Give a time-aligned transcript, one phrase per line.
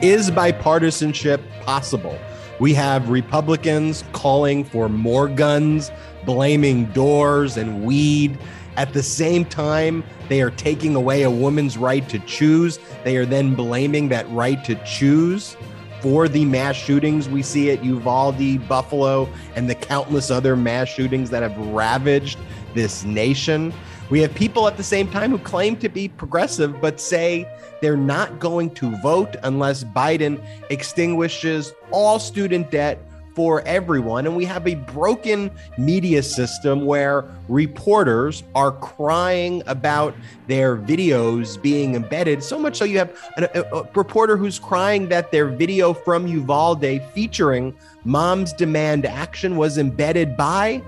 [0.00, 2.16] Is bipartisanship possible?
[2.60, 5.90] We have Republicans calling for more guns,
[6.24, 8.38] blaming doors and weed.
[8.76, 12.78] At the same time, they are taking away a woman's right to choose.
[13.02, 15.56] They are then blaming that right to choose
[16.00, 21.28] for the mass shootings we see at Uvalde, Buffalo, and the countless other mass shootings
[21.30, 22.38] that have ravaged
[22.72, 23.74] this nation.
[24.10, 27.46] We have people at the same time who claim to be progressive, but say
[27.82, 32.98] they're not going to vote unless Biden extinguishes all student debt
[33.34, 34.26] for everyone.
[34.26, 40.14] And we have a broken media system where reporters are crying about
[40.48, 42.42] their videos being embedded.
[42.42, 46.26] So much so you have a, a, a reporter who's crying that their video from
[46.26, 50.82] Uvalde featuring Moms Demand Action was embedded by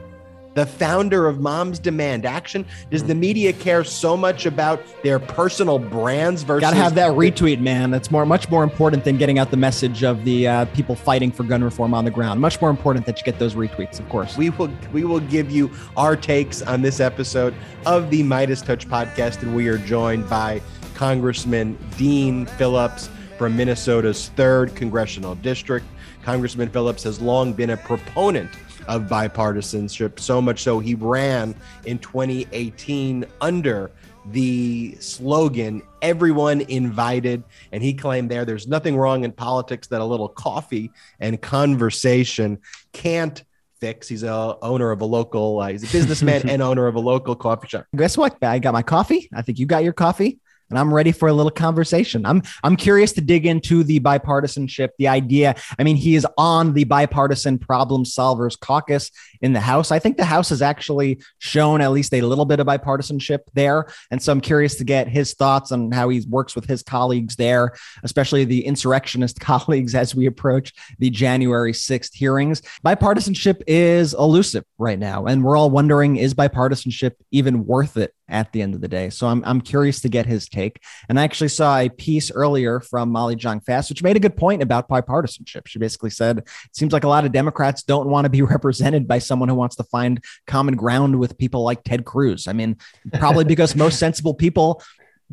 [0.54, 2.66] the founder of Moms Demand Action?
[2.90, 6.62] Does the media care so much about their personal brands versus?
[6.62, 7.90] Got to have that retweet, man.
[7.90, 11.30] That's more, much more important than getting out the message of the uh, people fighting
[11.30, 12.40] for gun reform on the ground.
[12.40, 14.36] Much more important that you get those retweets, of course.
[14.36, 17.54] We will, we will give you our takes on this episode
[17.86, 20.60] of the MeidasTouch podcast, and we are joined by
[20.94, 25.86] Congressman Dean Phillips from Minnesota's third congressional district.
[26.22, 28.50] Congressman Phillips has long been a proponent
[28.90, 31.54] of bipartisanship, so much so he ran
[31.86, 33.90] in 2018 under
[34.26, 40.04] the slogan everyone invited and he claimed there there's nothing wrong in politics that a
[40.04, 42.58] little coffee and conversation
[42.92, 43.44] can't
[43.80, 47.00] fix he's a owner of a local uh, he's a businessman and owner of a
[47.00, 48.36] local coffee shop Guess what?
[48.42, 49.28] I got my coffee.
[49.34, 50.38] I think you got your coffee.
[50.70, 52.24] And I'm ready for a little conversation.
[52.24, 55.54] I'm I'm curious to dig into the bipartisanship, the idea.
[55.78, 59.10] I mean, he is on the bipartisan problem solvers caucus
[59.42, 59.90] in the House.
[59.90, 63.86] I think the House has actually shown at least a little bit of bipartisanship there.
[64.10, 67.36] And so I'm curious to get his thoughts on how he works with his colleagues
[67.36, 72.62] there, especially the insurrectionist colleagues as we approach the January 6th hearings.
[72.84, 75.26] Bipartisanship is elusive right now.
[75.26, 79.10] And we're all wondering is bipartisanship even worth it at the end of the day?
[79.10, 80.59] So I'm, I'm curious to get his take.
[81.08, 84.36] And I actually saw a piece earlier from Molly Jong Fast, which made a good
[84.36, 85.66] point about bipartisanship.
[85.66, 89.08] She basically said it seems like a lot of Democrats don't want to be represented
[89.08, 92.46] by someone who wants to find common ground with people like Ted Cruz.
[92.46, 92.76] I mean,
[93.14, 94.82] probably because most sensible people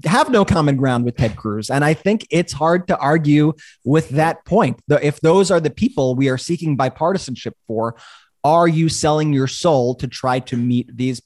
[0.06, 1.70] have no common ground with Ted Cruz.
[1.70, 4.80] And I think it's hard to argue with that point.
[4.90, 7.96] If those are the people we are seeking bipartisanship for,
[8.44, 11.22] are you selling your soul to try to meet these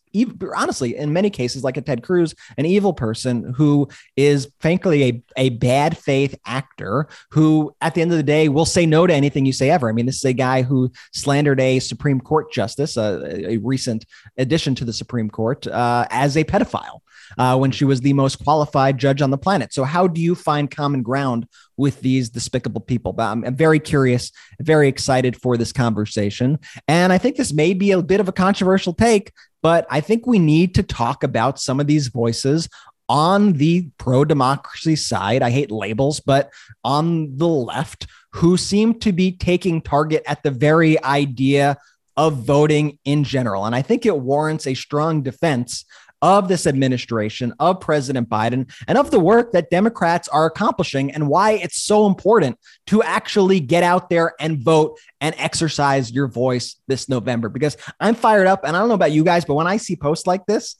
[0.56, 5.24] honestly in many cases like a ted cruz an evil person who is frankly a,
[5.38, 9.14] a bad faith actor who at the end of the day will say no to
[9.14, 12.52] anything you say ever i mean this is a guy who slandered a supreme court
[12.52, 14.06] justice a, a recent
[14.38, 17.02] addition to the supreme court uh, as a pedophile
[17.38, 19.74] uh, when she was the most qualified judge on the planet.
[19.74, 21.48] So, how do you find common ground
[21.78, 23.14] with these despicable people?
[23.14, 26.60] But I'm, I'm very curious, very excited for this conversation.
[26.88, 30.26] And I think this may be a bit of a controversial take, but I think
[30.26, 32.70] we need to talk about some of these voices
[33.10, 35.42] on the pro democracy side.
[35.42, 36.52] I hate labels, but
[36.84, 41.78] on the left, who seem to be taking target at the very idea
[42.16, 43.66] of voting in general.
[43.66, 45.86] And I think it warrants a strong defense
[46.22, 51.28] of this administration, of President Biden, and of the work that Democrats are accomplishing, and
[51.28, 56.78] why it's so important to actually get out there and vote and exercise your voice
[56.88, 57.50] this November.
[57.50, 59.96] Because I'm fired up, and I don't know about you guys, but when I see
[59.96, 60.76] posts like this,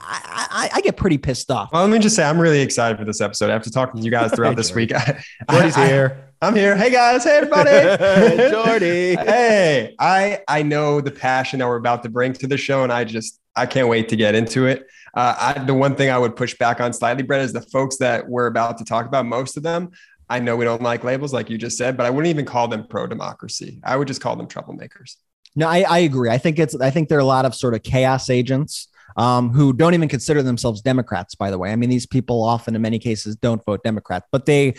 [0.00, 1.70] I, I, I get pretty pissed off.
[1.72, 3.50] Well, let me just say, I'm really excited for this episode.
[3.50, 4.92] After talking to talk to you guys throughout this week,
[5.50, 6.32] Jordy's here.
[6.42, 6.76] I'm here.
[6.76, 7.24] Hey guys.
[7.24, 7.70] Hey everybody.
[7.70, 9.16] Hey, Jordy.
[9.16, 12.92] hey, I I know the passion that we're about to bring to the show, and
[12.92, 14.86] I just I can't wait to get into it.
[15.14, 17.98] Uh, I, the one thing I would push back on slightly, Brett, is the folks
[17.98, 19.26] that we're about to talk about.
[19.26, 19.92] Most of them,
[20.28, 22.66] I know we don't like labels, like you just said, but I wouldn't even call
[22.66, 23.80] them pro democracy.
[23.84, 25.16] I would just call them troublemakers.
[25.54, 26.30] No, I, I agree.
[26.30, 29.50] I think it's I think there are a lot of sort of chaos agents um,
[29.50, 31.70] who don't even consider themselves Democrats, by the way.
[31.70, 34.74] I mean, these people often, in many cases, don't vote Democrat, but they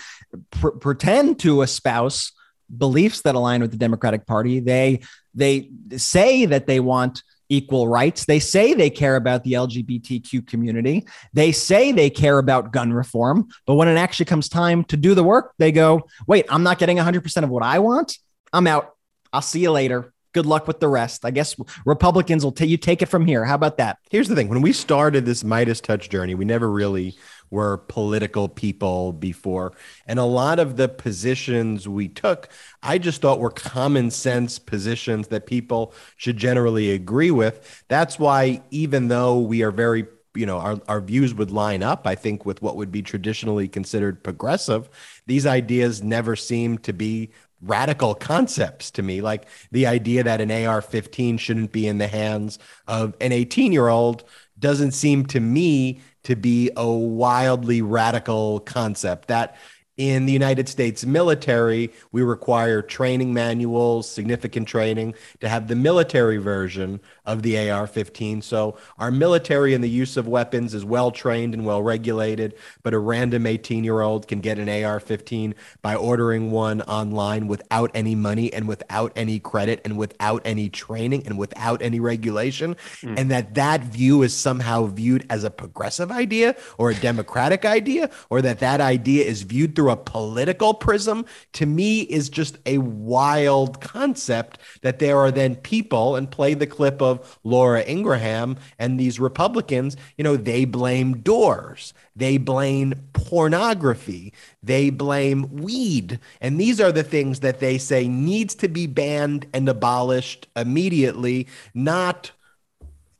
[0.51, 2.33] pr- pretend to espouse
[2.75, 4.59] beliefs that align with the Democratic Party.
[4.59, 5.01] They
[5.33, 8.25] they say that they want equal rights.
[8.25, 11.05] They say they care about the LGBTQ community.
[11.33, 13.49] They say they care about gun reform.
[13.65, 16.79] But when it actually comes time to do the work, they go, wait, I'm not
[16.79, 18.17] getting 100% of what I want.
[18.51, 18.95] I'm out.
[19.31, 20.13] I'll see you later.
[20.33, 21.23] Good luck with the rest.
[21.23, 21.55] I guess
[21.85, 23.45] Republicans will take you take it from here.
[23.45, 23.99] How about that?
[24.09, 27.17] Here's the thing: when we started this MeidasTouch journey, we never really
[27.49, 29.73] were political people before,
[30.07, 32.49] and a lot of the positions we took,
[32.83, 37.83] I just thought were common sense positions that people should generally agree with.
[37.87, 40.05] That's why, even though we are very
[40.35, 43.69] you know our, our views would line up i think with what would be traditionally
[43.69, 44.89] considered progressive
[45.27, 47.31] these ideas never seem to be
[47.61, 52.59] radical concepts to me like the idea that an AR15 shouldn't be in the hands
[52.87, 54.23] of an 18 year old
[54.59, 59.55] doesn't seem to me to be a wildly radical concept that
[59.97, 66.37] in the United States military, we require training manuals, significant training to have the military
[66.37, 68.41] version of the AR 15.
[68.41, 72.93] So our military and the use of weapons is well trained and well regulated, but
[72.93, 77.91] a random 18 year old can get an AR 15 by ordering one online without
[77.93, 82.75] any money and without any credit and without any training and without any regulation.
[83.01, 83.19] Mm.
[83.19, 88.09] And that that view is somehow viewed as a progressive idea or a democratic idea,
[88.29, 91.23] or that that idea is viewed through through a political prism
[91.53, 96.65] to me is just a wild concept that there are then people and play the
[96.65, 104.33] clip of Laura Ingraham and these Republicans, you know, they blame doors, they blame pornography,
[104.63, 106.19] they blame weed.
[106.41, 111.47] And these are the things that they say needs to be banned and abolished immediately,
[111.73, 112.31] not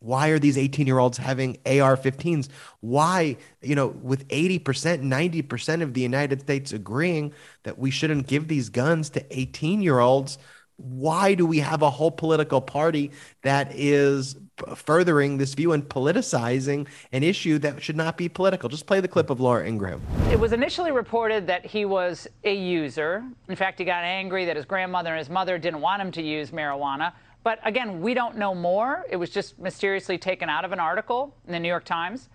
[0.06, 2.48] why are these 18 year olds having AR 15s?
[2.82, 4.60] Why, you know, with 80%,
[5.02, 7.34] 90% of the United States agreeing
[7.64, 10.38] that we shouldn't give these guns to 18 year olds,
[10.77, 13.12] why do we have a whole political party
[13.44, 14.36] that is
[14.75, 18.68] furthering this view and politicizing an issue that should not be political?
[18.68, 20.01] Just play the clip of Laura Ingraham.
[20.31, 23.24] It was initially reported that he was a user.
[23.48, 26.22] In fact, he got angry that his grandmother and his mother didn't want him to
[26.22, 27.13] use marijuana.
[27.44, 29.06] But again, we don't know more.
[29.10, 32.30] It was just mysteriously taken out of an article in the New York Times.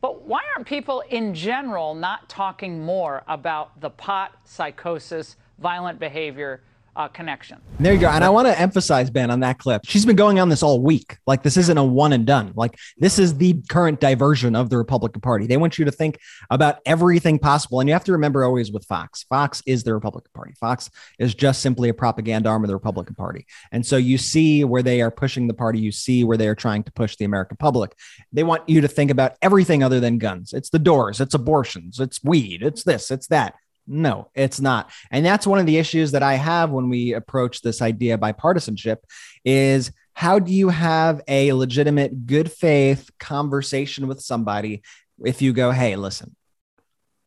[0.00, 6.62] But why aren't people in general not talking more about the pot psychosis, violent behavior
[6.96, 7.60] uh, connection.
[7.80, 8.08] There you go.
[8.08, 9.82] And I want to emphasize, Ben, on that clip.
[9.84, 11.18] She's been going on this all week.
[11.26, 12.52] Like, this isn't a one and done.
[12.54, 15.46] Like, this is the current diversion of the Republican Party.
[15.46, 16.18] They want you to think
[16.50, 17.80] about everything possible.
[17.80, 20.52] And you have to remember always with Fox Fox is the Republican Party.
[20.60, 23.46] Fox is just simply a propaganda arm of the Republican Party.
[23.72, 26.54] And so you see where they are pushing the party, you see where they are
[26.54, 27.96] trying to push the American public.
[28.32, 30.52] They want you to think about everything other than guns.
[30.52, 33.54] It's the doors, it's abortions, it's weed, it's this, it's that.
[33.86, 34.90] No, it's not.
[35.10, 38.98] And that's one of the issues that I have when we approach this idea bipartisanship
[39.44, 44.82] is how do you have a legitimate good faith conversation with somebody
[45.22, 46.34] if you go, "Hey, listen.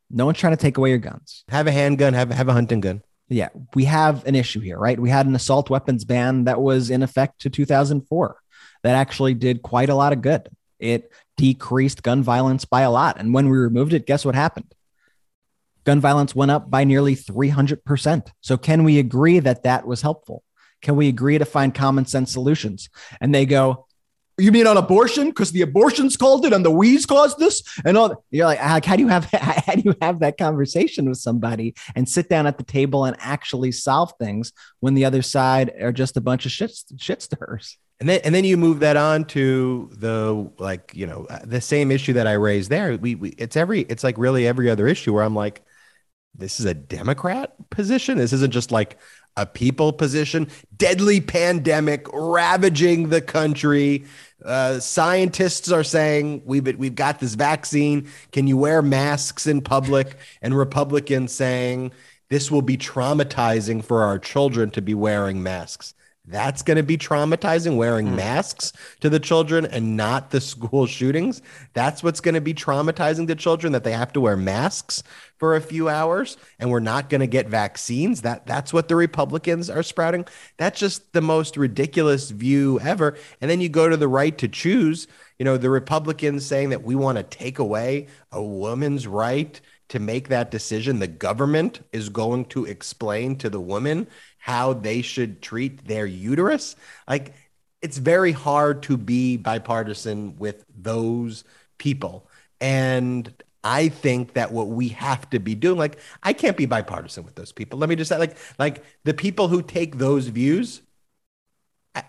[0.09, 1.43] No one's trying to take away your guns.
[1.49, 4.99] Have a handgun, have have a hunting gun." Yeah, we have an issue here, right?
[4.99, 8.37] We had an assault weapons ban that was in effect to 2004
[8.83, 10.47] that actually did quite a lot of good.
[10.79, 13.19] It decreased gun violence by a lot.
[13.19, 14.73] And when we removed it, guess what happened?
[15.87, 18.27] Gun violence went up by nearly 300%.
[18.41, 20.43] So, can we agree that that was helpful?
[20.81, 22.89] Can we agree to find common sense solutions?
[23.21, 23.87] And they go,
[24.37, 25.29] you mean on abortion?
[25.29, 28.23] Because the abortions called it and the weeds caused this, and all.
[28.31, 32.07] You're like, how do you have how do you have that conversation with somebody and
[32.07, 36.17] sit down at the table and actually solve things when the other side are just
[36.17, 37.27] a bunch of shit shit?
[37.99, 41.91] And then, and then you move that on to the like you know the same
[41.91, 42.97] issue that I raised there.
[42.97, 45.63] We, we it's every it's like really every other issue where I'm like,
[46.37, 48.17] this is a Democrat position.
[48.17, 48.97] This isn't just like
[49.35, 50.47] a people position.
[50.75, 54.05] Deadly pandemic ravaging the country.
[54.45, 58.09] Uh, scientists are saying we've we've got this vaccine.
[58.31, 60.17] Can you wear masks in public?
[60.41, 61.91] And Republicans saying
[62.29, 65.93] this will be traumatizing for our children to be wearing masks
[66.27, 68.15] that's going to be traumatizing wearing mm.
[68.15, 71.41] masks to the children and not the school shootings.
[71.73, 75.03] That's what's going to be traumatizing to children that they have to wear masks
[75.37, 78.21] for a few hours and we're not going to get vaccines.
[78.21, 80.25] That that's what the republicans are sprouting.
[80.57, 83.17] That's just the most ridiculous view ever.
[83.39, 85.07] And then you go to the right to choose
[85.39, 89.99] you know the republicans saying that we want to take away a woman's right to
[89.99, 90.99] make that decision.
[90.99, 94.07] The government is going to explain to the woman
[94.47, 96.77] how they should treat their uterus.
[97.07, 97.33] Like
[97.81, 101.43] it's very hard to be bipartisan with those
[101.77, 102.29] people.
[102.61, 103.31] And
[103.65, 107.35] I think that what we have to be doing, like I can't be bipartisan with
[107.35, 107.77] those people.
[107.77, 110.81] Let me just say, like, like the people who take those views,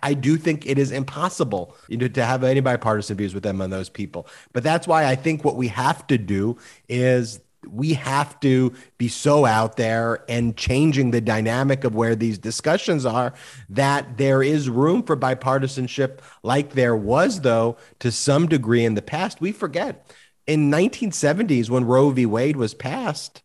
[0.03, 3.61] I do think it is impossible you know, to have any bipartisan views with them
[3.63, 4.29] on those people.
[4.53, 7.41] But that's why I think what we have to do is
[7.73, 13.05] we have to be so out there and changing the dynamic of where these discussions
[13.07, 13.33] are
[13.69, 19.03] that there is room for bipartisanship like there was though to some degree in the
[19.03, 20.11] past we forget
[20.47, 23.43] in 1970s when roe v wade was passed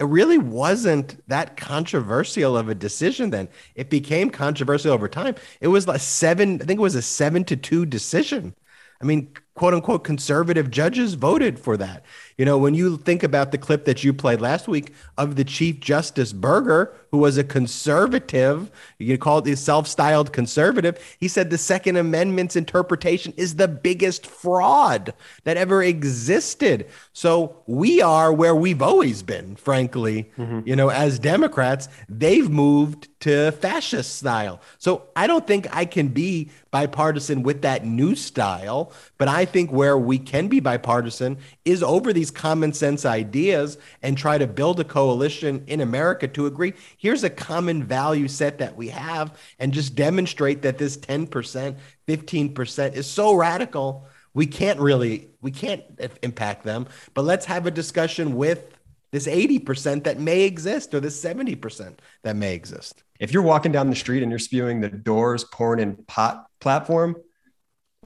[0.00, 3.48] it really wasn't that controversial of a decision then.
[3.74, 5.34] It became controversial over time.
[5.60, 8.54] It was like seven, I think it was a seven to two decision.
[9.00, 12.04] I mean, quote unquote conservative judges voted for that.
[12.38, 15.44] You know, when you think about the clip that you played last week of the
[15.44, 21.26] Chief Justice Burger, who was a conservative, you can call it a self-styled conservative, he
[21.26, 25.12] said the Second Amendment's interpretation is the biggest fraud
[25.42, 26.86] that ever existed.
[27.12, 30.30] So we are where we've always been, frankly.
[30.38, 30.60] Mm-hmm.
[30.68, 34.60] You know, as Democrats, they've moved to fascist style.
[34.78, 39.70] So I don't think I can be bipartisan with that new style, but I think
[39.70, 44.80] where we can be bipartisan is over these common sense ideas and try to build
[44.80, 46.74] a coalition in America to agree.
[46.96, 51.76] Here's a common value set that we have and just demonstrate that this 10%,
[52.06, 55.82] 15% is so radical we can't really we can't
[56.22, 56.86] impact them.
[57.14, 58.72] But let's have a discussion with
[59.10, 63.02] this 80% that may exist or this 70% that may exist.
[63.18, 67.16] If you're walking down the street and you're spewing the doors porn and pot platform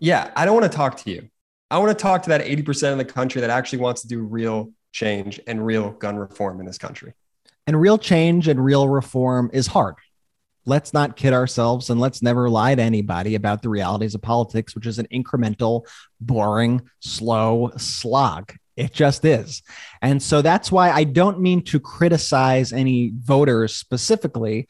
[0.02, 1.28] yeah i don't want to talk to you
[1.72, 4.20] I want to talk to that 80% of the country that actually wants to do
[4.20, 7.14] real change and real gun reform in this country.
[7.66, 9.94] And real change and real reform is hard.
[10.66, 14.74] Let's not kid ourselves and let's never lie to anybody about the realities of politics,
[14.74, 15.86] which is an incremental,
[16.20, 18.52] boring, slow slog.
[18.76, 19.62] It just is.
[20.02, 24.68] And so that's why I don't mean to criticize any voters specifically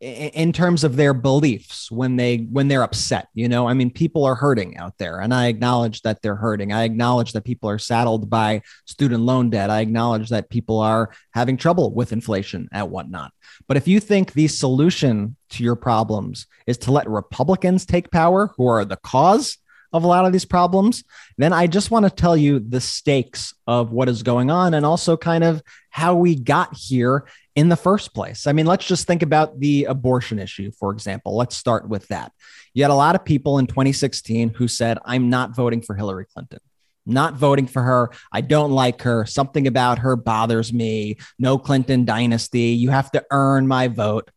[0.00, 3.66] in terms of their beliefs when they when they're upset you know?
[3.66, 6.72] I mean people are hurting out there and i acknowledge that they're hurting.
[6.72, 9.70] I acknowledge that people are saddled by student loan debt.
[9.70, 13.32] I acknowledge that people are having trouble with inflation and whatnot.
[13.68, 18.52] But if you think the solution to your problems is to let republicans take power
[18.56, 19.58] who are the cause
[19.96, 21.04] of a lot of these problems,
[21.38, 24.86] then I just want to tell you the stakes of what is going on and
[24.86, 28.46] also kind of how we got here in the first place.
[28.46, 31.36] I mean, let's just think about the abortion issue, for example.
[31.36, 32.32] Let's start with that.
[32.74, 36.26] You had a lot of people in 2016 who said, I'm not voting for Hillary
[36.26, 36.60] Clinton.
[37.06, 38.10] Not voting for her.
[38.32, 39.24] I don't like her.
[39.24, 41.16] Something about her bothers me.
[41.38, 42.72] No Clinton dynasty.
[42.72, 44.30] You have to earn my vote.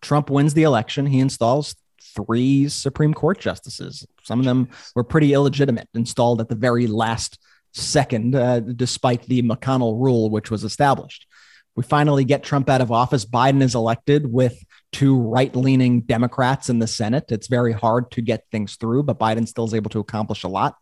[0.00, 1.06] Trump wins the election.
[1.06, 1.74] He installs
[2.14, 4.06] three Supreme Court justices.
[4.22, 7.38] Some of them were pretty illegitimate, installed at the very last
[7.72, 11.26] second, uh, despite the McConnell rule, which was established.
[11.74, 13.24] We finally get Trump out of office.
[13.24, 14.62] Biden is elected with
[14.92, 17.32] two right leaning Democrats in the Senate.
[17.32, 20.48] It's very hard to get things through, but Biden still is able to accomplish a
[20.48, 20.76] lot.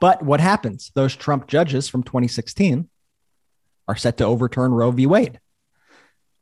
[0.00, 0.92] But what happens?
[0.94, 2.88] Those Trump judges from 2016
[3.88, 5.06] are set to overturn Roe v.
[5.06, 5.40] Wade.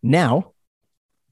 [0.02, 0.52] Now,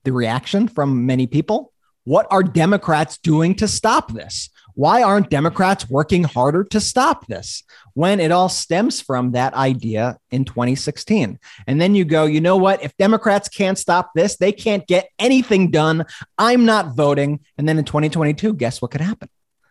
[0.04, 1.72] the reaction from many people
[2.06, 4.48] what are Democrats doing to stop this?
[4.76, 7.64] Why aren't Democrats working harder to stop this
[7.94, 11.38] when it all stems from that idea in 2016?
[11.66, 12.84] And then you go, you know what?
[12.84, 16.04] If Democrats can't stop this, they can't get anything done.
[16.36, 17.40] I'm not voting.
[17.56, 19.30] And then in 2022, guess what could happen?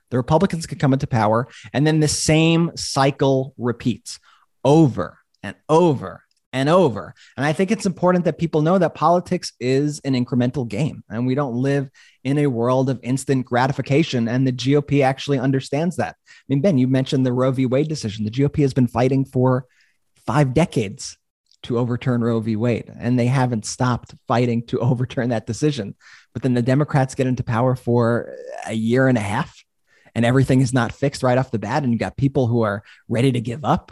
[0.10, 4.20] The Republicans could come into power, and then the same cycle repeats
[4.64, 6.25] over and over
[6.56, 7.14] and over.
[7.36, 11.28] And I think it's important that people know that politics is an incremental game and
[11.28, 11.90] we don't live
[12.24, 14.30] in a world of instant gratification.
[14.30, 16.16] And the GOP actually understands that.
[16.26, 17.66] I mean, Ben, you mentioned the Roe v.
[17.66, 18.24] Wade decision.
[18.24, 19.66] The GOP has been fighting for
[20.26, 21.18] five decades
[21.64, 22.56] to overturn Roe v.
[22.56, 25.94] Wade, and they haven't stopped fighting to overturn that decision.
[26.32, 28.34] But then the Democrats get into power for
[28.66, 29.62] a year and a half.
[30.18, 31.84] And everything is not fixed right off the bat.
[31.84, 33.92] And you got people who are ready to give up,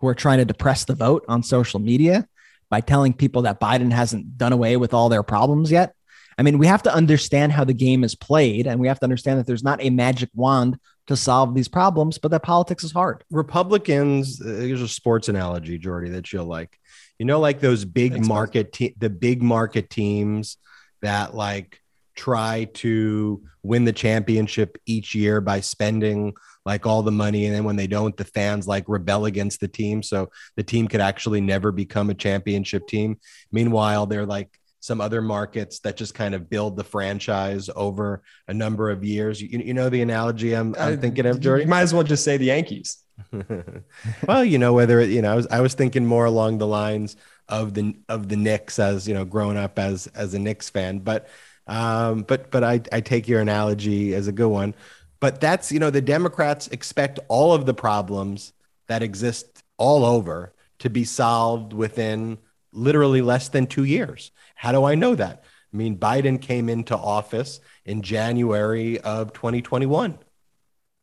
[0.00, 2.26] who are trying to depress the vote on social media
[2.70, 5.94] by telling people that Biden hasn't done away with all their problems yet.
[6.36, 9.04] I mean, we have to understand how the game is played, and we have to
[9.04, 10.78] understand that there's not a magic wand
[11.08, 13.24] to solve these problems, but that politics is hard.
[13.30, 16.78] Republicans, uh, here's a sports analogy, Jordy, that you'll like.
[17.18, 20.58] You know, like those big Thanks, market, te- the big market teams
[21.02, 21.80] that like
[22.14, 26.34] try to win the championship each year by spending
[26.68, 29.66] like all the money and then when they don't the fans like rebel against the
[29.66, 33.18] team so the team could actually never become a championship team
[33.50, 38.54] meanwhile they're like some other markets that just kind of build the franchise over a
[38.54, 41.62] number of years you, you know the analogy i'm, I'm uh, thinking of Jordy?
[41.62, 42.98] you might as well just say the yankees
[44.28, 47.16] well you know whether you know I was, I was thinking more along the lines
[47.48, 50.98] of the of the Knicks as you know growing up as as a Knicks fan
[50.98, 51.28] but
[51.68, 54.74] Um, but but I, I take your analogy as a good one.
[55.20, 58.52] But that's you know the Democrats expect all of the problems
[58.86, 62.38] that exist all over to be solved within
[62.72, 64.30] literally less than two years.
[64.54, 65.44] How do I know that?
[65.72, 70.18] I mean, Biden came into office in January of 2021.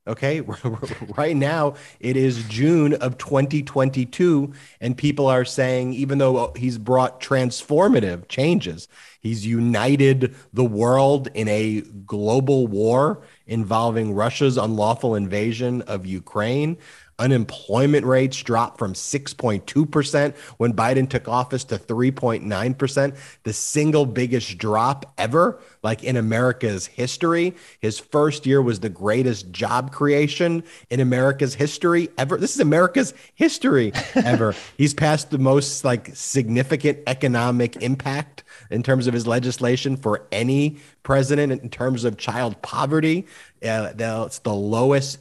[0.07, 0.41] Okay,
[1.17, 7.19] right now it is June of 2022, and people are saying, even though he's brought
[7.19, 8.88] transformative changes,
[9.22, 16.78] he's united the world in a global war involving Russia's unlawful invasion of Ukraine.
[17.17, 25.13] Unemployment rates dropped from 6.2% when Biden took office to 3.9%, the single biggest drop
[25.17, 27.55] ever, like in America's history.
[27.79, 32.38] His first year was the greatest job creation in America's history ever.
[32.38, 34.53] This is America's history ever.
[34.77, 40.77] He's passed the most like significant economic impact in terms of his legislation for any
[41.03, 43.25] president in terms of child poverty.
[43.63, 45.19] Uh, it's the lowest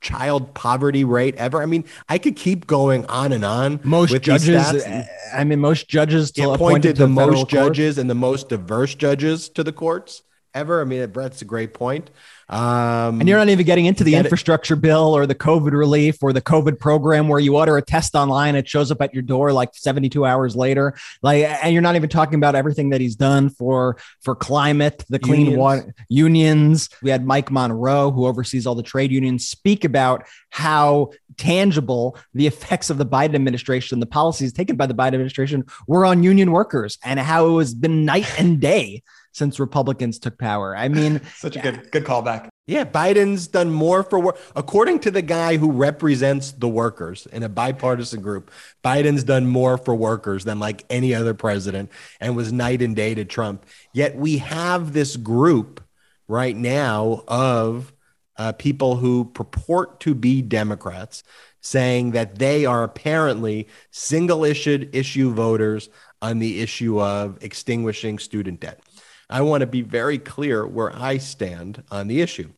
[0.00, 1.62] child poverty rate ever.
[1.62, 3.80] I mean, I could keep going on and on.
[3.82, 8.48] Most judges, uh, I mean, most judges appointed, appointed the most judges and the most
[8.48, 10.22] diverse judges to the courts
[10.54, 10.80] ever.
[10.80, 12.10] I mean, Brett's a great point.
[12.48, 16.32] Um, and you're not even getting into the infrastructure bill or the COVID relief or
[16.32, 19.52] the COVID program where you order a test online, it shows up at your door
[19.52, 20.96] like 72 hours later.
[21.22, 25.18] Like, and you're not even talking about everything that he's done for for climate, the
[25.18, 25.58] clean unions.
[25.58, 26.88] water unions.
[27.02, 32.46] We had Mike Monroe, who oversees all the trade unions, speak about how tangible the
[32.46, 36.52] effects of the Biden administration, the policies taken by the Biden administration, were on union
[36.52, 39.02] workers, and how it has been night and day
[39.36, 40.74] since Republicans took power.
[40.74, 42.48] I mean, such a good good callback.
[42.66, 44.38] Yeah, Biden's done more for work.
[44.56, 48.50] According to the guy who represents the workers in a bipartisan group,
[48.82, 53.14] Biden's done more for workers than like any other president and was night and day
[53.14, 53.66] to Trump.
[53.92, 55.82] Yet we have this group
[56.28, 57.92] right now of
[58.38, 61.22] uh, people who purport to be Democrats
[61.60, 65.88] saying that they are apparently single issued issue voters
[66.22, 68.80] on the issue of extinguishing student debt.
[69.28, 72.52] I want to be very clear where I stand on the issue.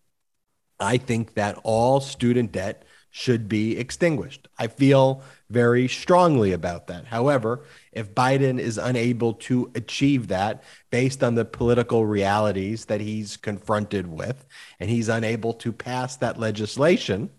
[0.78, 4.48] I think that all student debt should be extinguished.
[4.58, 7.06] I feel very strongly about that.
[7.06, 13.36] However, if Biden is unable to achieve that based on the political realities that he's
[13.36, 14.44] confronted with,
[14.78, 17.30] and he's unable to pass that legislation,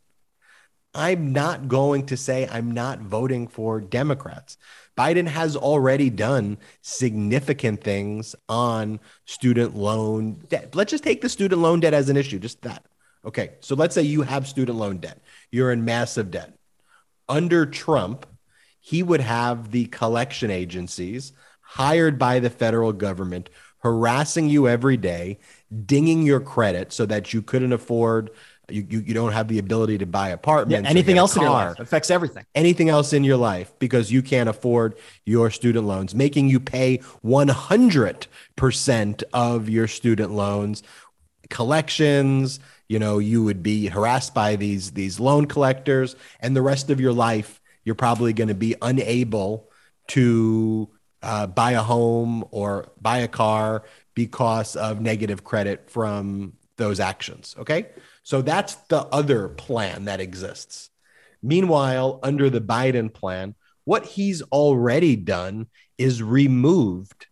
[0.94, 4.58] I'm not going to say I'm not voting for Democrats.
[4.98, 10.76] Biden has already done significant things on student loan debt.
[10.76, 12.86] Let's just take the student loan debt as an issue, just that.
[13.26, 15.22] Okay, so let's say you have student loan debt,
[15.52, 16.58] you're in massive debt.
[17.28, 18.26] Under Trump,
[18.80, 23.50] he would have the collection agencies hired by the federal government
[23.80, 25.40] harassing you every day,
[25.86, 28.30] dinging your credit so that you couldn't afford
[28.72, 30.86] you, you, you don't have the ability to buy apartments.
[30.86, 32.46] Yeah, anything else in your life affects everything.
[32.56, 37.00] Anything else in your life because you can't afford your student loans, making you pay
[37.24, 40.84] 100% of your student loans,
[41.50, 46.90] collections, you know, you would be harassed by these these loan collectors and the rest
[46.90, 49.70] of your life you're probably going to be unable
[50.10, 50.90] to
[51.24, 57.56] uh, buy a home or buy a car because of negative credit from those actions.
[57.58, 57.88] Okay.
[58.30, 60.92] So that's the other plan that exists.
[61.42, 65.66] Meanwhile, under the Biden plan, what he's already done
[65.98, 67.26] is removed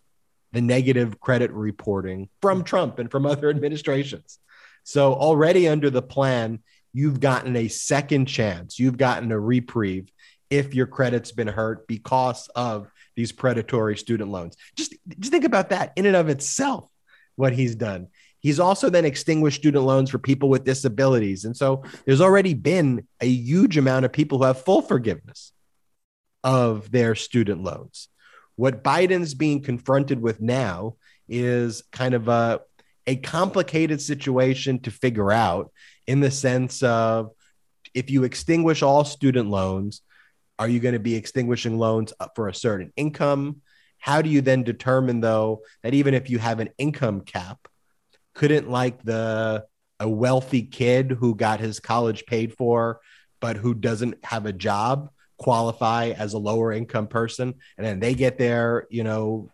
[0.54, 4.40] the negative credit reporting from Trump and from other administrations.
[4.86, 8.80] So already under the plan, you've gotten a second chance.
[8.80, 10.12] You've gotten a reprieve
[10.50, 14.58] if your credit's been hurt because of these predatory student loans.
[14.76, 16.90] Just, just think about that in and of itself,
[17.36, 18.08] what he's done.
[18.40, 21.46] He's also then extinguished student loans for people with disabilities.
[21.46, 25.52] And so there's already been a huge amount of people who have full forgiveness
[26.44, 28.10] of their student loans.
[28.56, 30.96] What Biden's being confronted with now
[31.28, 32.62] is kind of a,
[33.06, 35.72] a complicated situation to figure out
[36.06, 37.32] in the sense of
[37.94, 40.02] if you extinguish all student loans,
[40.60, 43.62] are you going to be extinguishing loans for a certain income?
[44.00, 47.68] How do you then determine, though, that even if you have an income cap,
[48.38, 49.66] couldn't like the
[50.00, 53.00] a wealthy kid who got his college paid for
[53.42, 57.54] but who doesn't have a job qualify as a lower income person.
[57.78, 59.52] And then they get their you know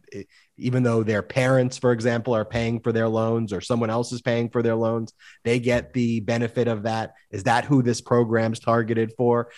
[0.57, 4.21] even though their parents for example are paying for their loans or someone else is
[4.21, 7.13] paying for their loans they get the benefit of that.
[7.31, 9.49] Is that who this program's targeted for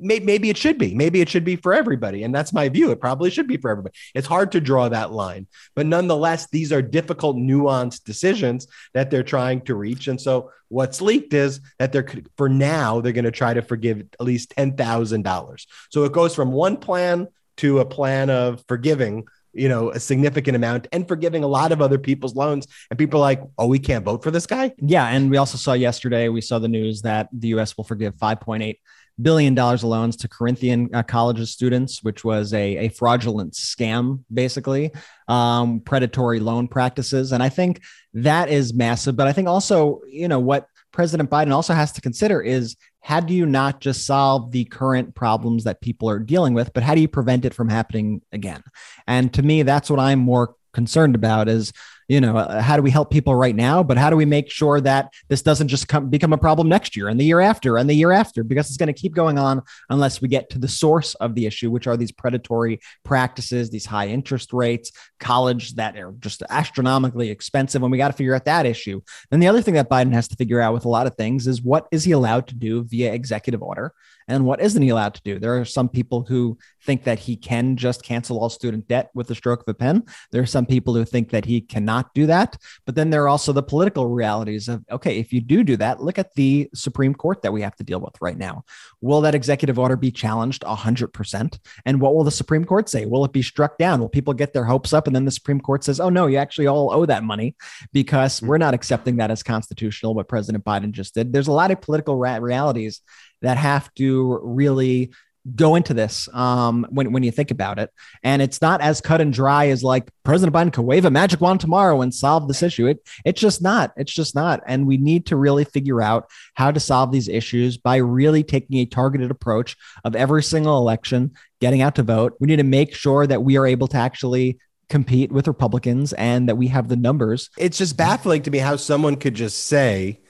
[0.00, 0.94] maybe it should be.
[0.94, 2.22] Maybe it should be for everybody.
[2.22, 2.90] And that's my view.
[2.90, 3.94] It probably should be for everybody.
[4.14, 5.46] It's hard to draw that line.
[5.74, 10.08] But nonetheless, these are difficult, nuanced decisions that they're trying to reach.
[10.08, 14.00] And so what's leaked is that they're, for now, they're going to try to forgive
[14.00, 15.66] at least $10,000.
[15.90, 20.56] So it goes from one plan to a plan of forgiving you know, a significant
[20.56, 22.66] amount and forgiving a lot of other people's loans.
[22.90, 24.72] And people are like, oh, we can't vote for this guy.
[24.78, 25.06] Yeah.
[25.08, 28.78] And we also saw yesterday, we saw the news that the US will forgive 5.8
[29.22, 34.22] billion dollars of loans to Corinthian uh, colleges students, which was a, a fraudulent scam,
[34.32, 34.90] basically,
[35.28, 37.32] um, predatory loan practices.
[37.32, 37.82] And I think
[38.14, 39.16] that is massive.
[39.16, 43.20] But I think also, you know, what President Biden also has to consider is how
[43.20, 46.94] do you not just solve the current problems that people are dealing with, but how
[46.94, 48.62] do you prevent it from happening again?
[49.06, 51.72] And to me, that's what I'm more concerned about is
[52.10, 53.84] you know uh, how do we help people right now?
[53.84, 56.96] But how do we make sure that this doesn't just come, become a problem next
[56.96, 58.42] year and the year after and the year after?
[58.42, 61.46] Because it's going to keep going on unless we get to the source of the
[61.46, 67.30] issue which are these predatory practices these high interest rates college that are just astronomically
[67.30, 69.00] expensive and we got to figure out that issue.
[69.30, 71.46] Then the other thing that biden has to figure out with a lot of things
[71.46, 73.94] is what is he allowed to do via executive order
[74.30, 75.38] and what isn't he allowed to do.
[75.38, 79.26] There are some people who think that he can just cancel all student debt with
[79.26, 80.04] the stroke of a pen.
[80.30, 82.56] There are some people who think that he cannot do that.
[82.86, 86.00] But then there are also the political realities of okay, if you do do that,
[86.00, 88.64] look at the Supreme Court that we have to deal with right now.
[89.00, 91.58] Will that executive order be challenged 100%?
[91.84, 93.06] And what will the Supreme Court say?
[93.06, 94.00] Will it be struck down?
[94.00, 96.38] Will people get their hopes up and then the Supreme Court says, "Oh no, you
[96.38, 97.56] actually all owe that money
[97.92, 101.70] because we're not accepting that as constitutional what President Biden just did." There's a lot
[101.70, 103.02] of political realities
[103.42, 105.10] that have to really
[105.56, 107.90] go into this um, when, when you think about it.
[108.22, 111.40] And it's not as cut and dry as like President Biden could wave a magic
[111.40, 112.86] wand tomorrow and solve this issue.
[112.86, 113.92] It, it's just not.
[113.96, 114.62] It's just not.
[114.66, 118.78] And we need to really figure out how to solve these issues by really taking
[118.78, 122.36] a targeted approach of every single election, getting out to vote.
[122.38, 126.48] We need to make sure that we are able to actually compete with Republicans and
[126.48, 127.48] that we have the numbers.
[127.56, 130.20] It's just baffling to me how someone could just say,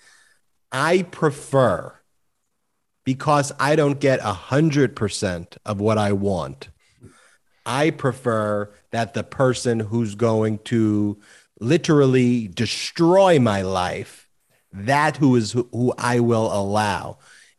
[0.70, 1.99] I prefer
[3.10, 6.68] because I don't get a hundred percent of what I want.
[7.66, 11.18] I prefer that the person who's going to
[11.58, 14.28] literally destroy my life,
[14.72, 17.18] that who is who I will allow.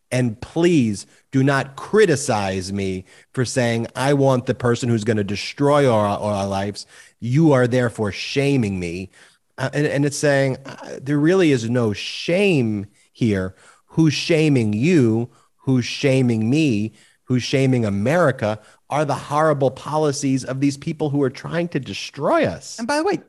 [0.10, 5.24] And please do not criticize me for saying I want the person who's going to
[5.26, 6.86] destroy our, our lives.
[7.20, 9.10] You are therefore shaming me.
[9.58, 13.54] Uh, and, and it's saying uh, there really is no shame here.
[13.88, 15.30] Who's shaming you?
[15.63, 16.93] Who's shaming me,
[17.24, 22.45] who's shaming America, are the horrible policies of these people who are trying to destroy
[22.45, 22.78] us.
[22.78, 23.19] And by the way,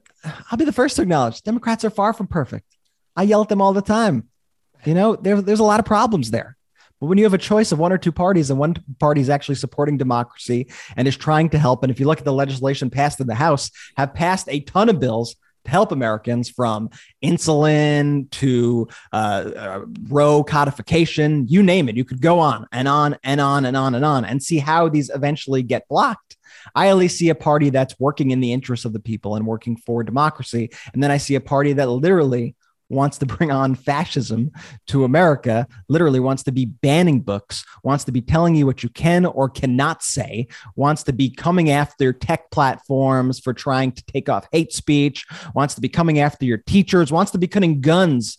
[0.50, 2.66] I'll be the first to acknowledge Democrats are far from perfect.
[3.16, 4.28] I yell at them all the time.
[4.84, 6.56] You know, there, there's a lot of problems there.
[7.00, 9.28] But when you have a choice of one or two parties and one party is
[9.28, 12.90] actually supporting democracy and is trying to help, and if you look at the legislation
[12.90, 15.36] passed in the House, have passed a ton of bills
[15.66, 16.90] help Americans from
[17.22, 21.96] insulin to uh, uh, Roe codification, you name it.
[21.96, 24.88] You could go on and on and on and on and on and see how
[24.88, 26.36] these eventually get blocked.
[26.74, 29.76] I only see a party that's working in the interests of the people and working
[29.76, 30.70] for democracy.
[30.92, 32.54] And then I see a party that literally
[32.92, 34.50] wants to bring on fascism
[34.86, 38.88] to America, literally wants to be banning books, wants to be telling you what you
[38.90, 44.28] can or cannot say, wants to be coming after tech platforms for trying to take
[44.28, 48.38] off hate speech, wants to be coming after your teachers, wants to be putting guns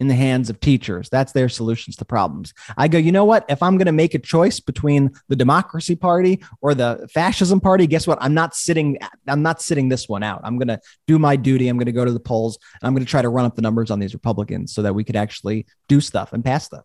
[0.00, 1.08] in the hands of teachers.
[1.08, 2.54] That's their solutions to problems.
[2.76, 3.44] I go, you know what?
[3.48, 7.86] If I'm going to make a choice between the Democracy Party or the Fascism Party,
[7.86, 8.18] guess what?
[8.20, 8.98] I'm not sitting.
[9.26, 10.40] I'm not sitting this one out.
[10.44, 11.68] I'm going to do my duty.
[11.68, 12.58] I'm going to go to the polls.
[12.80, 14.94] And I'm going to try to run up the numbers on these Republicans so that
[14.94, 16.84] we could actually do stuff and pass stuff.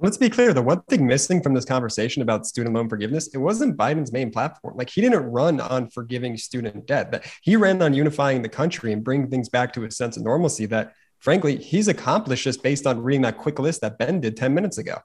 [0.00, 0.52] Let's be clear.
[0.52, 4.32] The one thing missing from this conversation about student loan forgiveness, it wasn't Biden's main
[4.32, 4.76] platform.
[4.76, 7.12] Like he didn't run on forgiving student debt.
[7.12, 10.24] That he ran on unifying the country and bringing things back to a sense of
[10.24, 14.36] normalcy that frankly, he's accomplished just based on reading that quick list that Ben did
[14.36, 14.98] 10 minutes ago.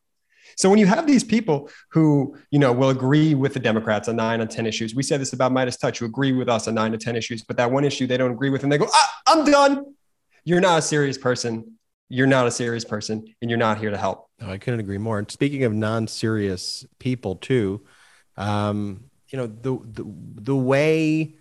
[0.58, 4.18] So when you have these people who, you know, will agree with the Democrats on
[4.18, 6.92] nine on 10 issues, we said this about MeidasTouch, who agree with us on nine
[6.92, 9.14] to 10 issues, but that one issue they don't agree with, and they go, ah,
[9.28, 9.96] I'm done.
[10.44, 11.78] You're not a serious person.
[12.10, 14.30] You're not a serious person, and you're not here to help.
[14.42, 15.20] I couldn't agree more.
[15.20, 17.86] And speaking of non-serious people, too,
[18.36, 20.04] um, you know, the the
[20.42, 21.36] the way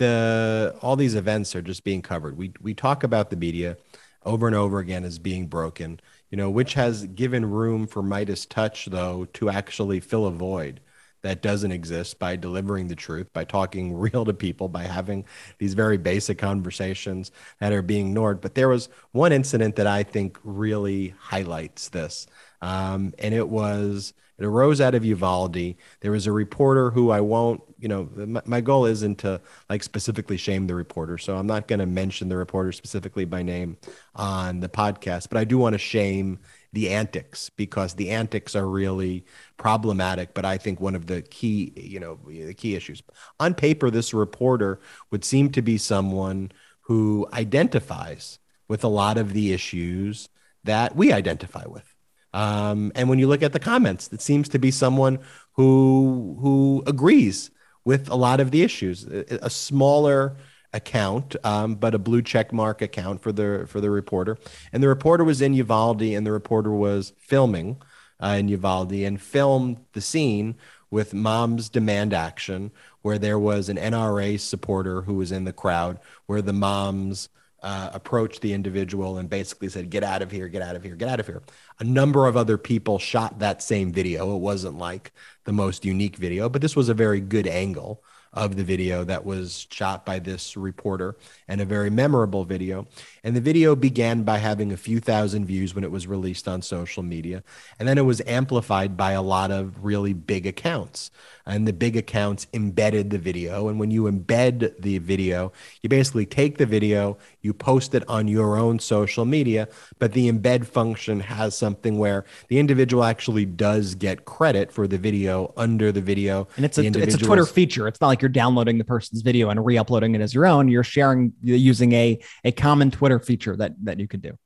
[0.00, 2.36] the all these events are just being covered.
[2.36, 3.76] We we talk about the media
[4.24, 8.90] over and over again is being broken, you know, which has given room for MeidasTouch,
[8.90, 10.80] though, to actually fill a void
[11.22, 15.24] that doesn't exist by delivering the truth, by talking real to people, by having
[15.58, 17.30] these very basic conversations
[17.60, 18.40] that are being ignored.
[18.40, 22.26] But there was one incident that I think really highlights this.
[22.62, 25.74] Um, and it was It arose out of Uvalde.
[26.00, 29.82] There was a reporter who I won't, you know, my, my goal isn't to like
[29.82, 31.18] specifically shame the reporter.
[31.18, 33.76] So I'm not going to mention the reporter specifically by name
[34.14, 36.38] on the podcast, but I do want to shame
[36.72, 39.24] the antics because the antics are really
[39.56, 43.02] problematic but i think one of the key you know the key issues
[43.38, 46.50] on paper this reporter would seem to be someone
[46.82, 48.38] who identifies
[48.68, 50.28] with a lot of the issues
[50.64, 51.94] that we identify with
[52.32, 55.18] um, and when you look at the comments it seems to be someone
[55.54, 57.50] who who agrees
[57.90, 60.36] with a lot of the issues a, smaller
[60.72, 64.38] account, um, but a blue check mark account for the for the reporter.
[64.72, 67.82] And the reporter was in Uvalde, and the reporter was filming
[68.22, 70.54] uh, in Uvalde and filmed the scene
[70.88, 72.70] with Moms Demand Action,
[73.02, 77.28] where there was an NRA supporter who was in the crowd, where the moms
[77.62, 80.96] uh, approached the individual and basically said, Get out of here, get out of here,
[80.96, 81.42] get out of here.
[81.78, 84.34] A number of other people shot that same video.
[84.34, 85.12] It wasn't like
[85.44, 89.24] the most unique video, but this was a very good angle of the video that
[89.24, 91.16] was shot by this reporter
[91.48, 92.86] and a very memorable video.
[93.24, 96.62] And the video began by having a few thousand views when it was released on
[96.62, 97.42] social media.
[97.78, 101.10] And then it was amplified by a lot of really big accounts.
[101.46, 103.68] And the big accounts embedded the video.
[103.68, 108.28] And when you embed the video, you basically take the video, you post it on
[108.28, 109.68] your own social media.
[109.98, 114.98] But the embed function has something where the individual actually does get credit for the
[114.98, 116.48] video under the video.
[116.56, 117.88] And it's a, it's a Twitter feature.
[117.88, 120.68] It's not like you're downloading the person's video and re-uploading it as your own.
[120.68, 124.38] You're sharing using a a common Twitter feature that that you could do.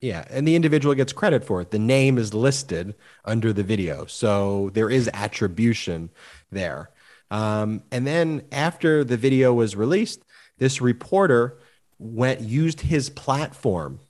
[0.00, 1.70] Yeah, and the individual gets credit for it.
[1.70, 6.10] The name is listed under the video, so there is attribution
[6.50, 6.90] there.
[7.30, 10.24] Um, and then after the video was released,
[10.58, 11.58] this reporter
[11.98, 14.00] went used his platform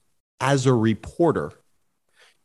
[0.40, 1.52] as a reporter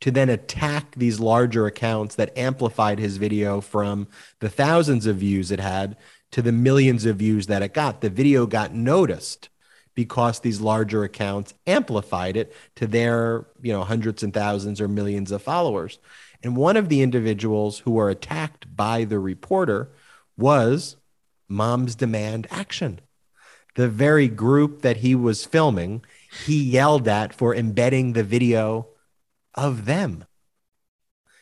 [0.02, 4.08] to then attack these larger accounts that amplified his video from
[4.40, 5.96] the thousands of views it had
[6.32, 8.02] to the millions of views that it got.
[8.02, 9.50] The video got noticed
[9.96, 15.32] because these larger accounts amplified it to their, you know, hundreds and thousands or millions
[15.32, 16.00] of followers.
[16.44, 19.90] And one of the individuals who were attacked by the reporter
[20.38, 20.98] was
[21.48, 23.00] Moms Demand Action.
[23.76, 26.04] The very group that he was filming,
[26.46, 28.88] he yelled at for embedding the video
[29.54, 30.26] of them.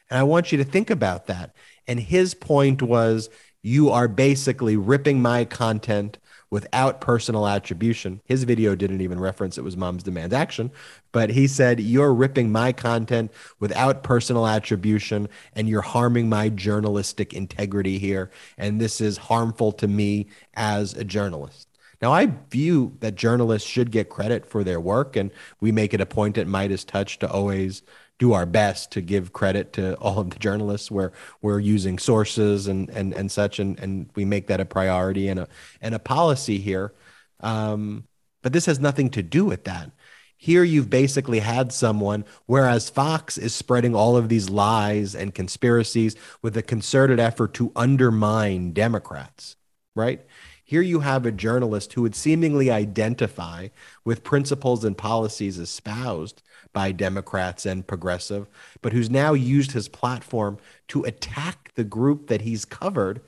[0.09, 1.55] And I want you to think about that.
[1.87, 3.29] And his point was
[3.61, 6.17] you are basically ripping my content
[6.53, 8.21] without personal attribution.
[8.25, 10.69] His video didn't even reference it was Mom's Demand Action,
[11.11, 17.33] but he said, You're ripping my content without personal attribution and you're harming my journalistic
[17.33, 18.29] integrity here.
[18.55, 21.69] And this is harmful to me as a journalist.
[22.03, 26.01] Now, I view that journalists should get credit for their work, and we make it
[26.01, 27.81] a point at MeidasTouch to always
[28.23, 32.67] do our best to give credit to all of the journalists where we're using sources
[32.67, 35.47] and and and such and and we make that a priority and a
[35.81, 36.93] and a policy here.
[37.41, 38.05] Um,
[38.41, 39.91] but this has nothing to do with that.
[40.37, 46.15] Here you've basically had someone whereas fox is spreading all of these lies and conspiracies
[46.41, 49.57] with a concerted effort to undermine democrats
[49.95, 50.21] right?
[50.65, 53.67] Here you have a journalist who would seemingly identify
[54.05, 56.41] with principles and policies espoused
[56.73, 58.47] by Democrats and progressive,
[58.81, 60.57] but who's now used his platform
[60.89, 63.21] to attack the group that he's covered,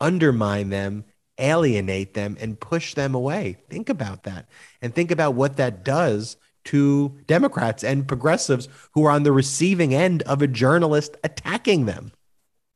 [0.00, 1.04] undermine them,
[1.38, 3.58] alienate them, and push them away.
[3.68, 4.48] Think about that.
[4.80, 9.94] And think about what that does to Democrats and progressives who are on the receiving
[9.94, 12.12] end of a journalist attacking them.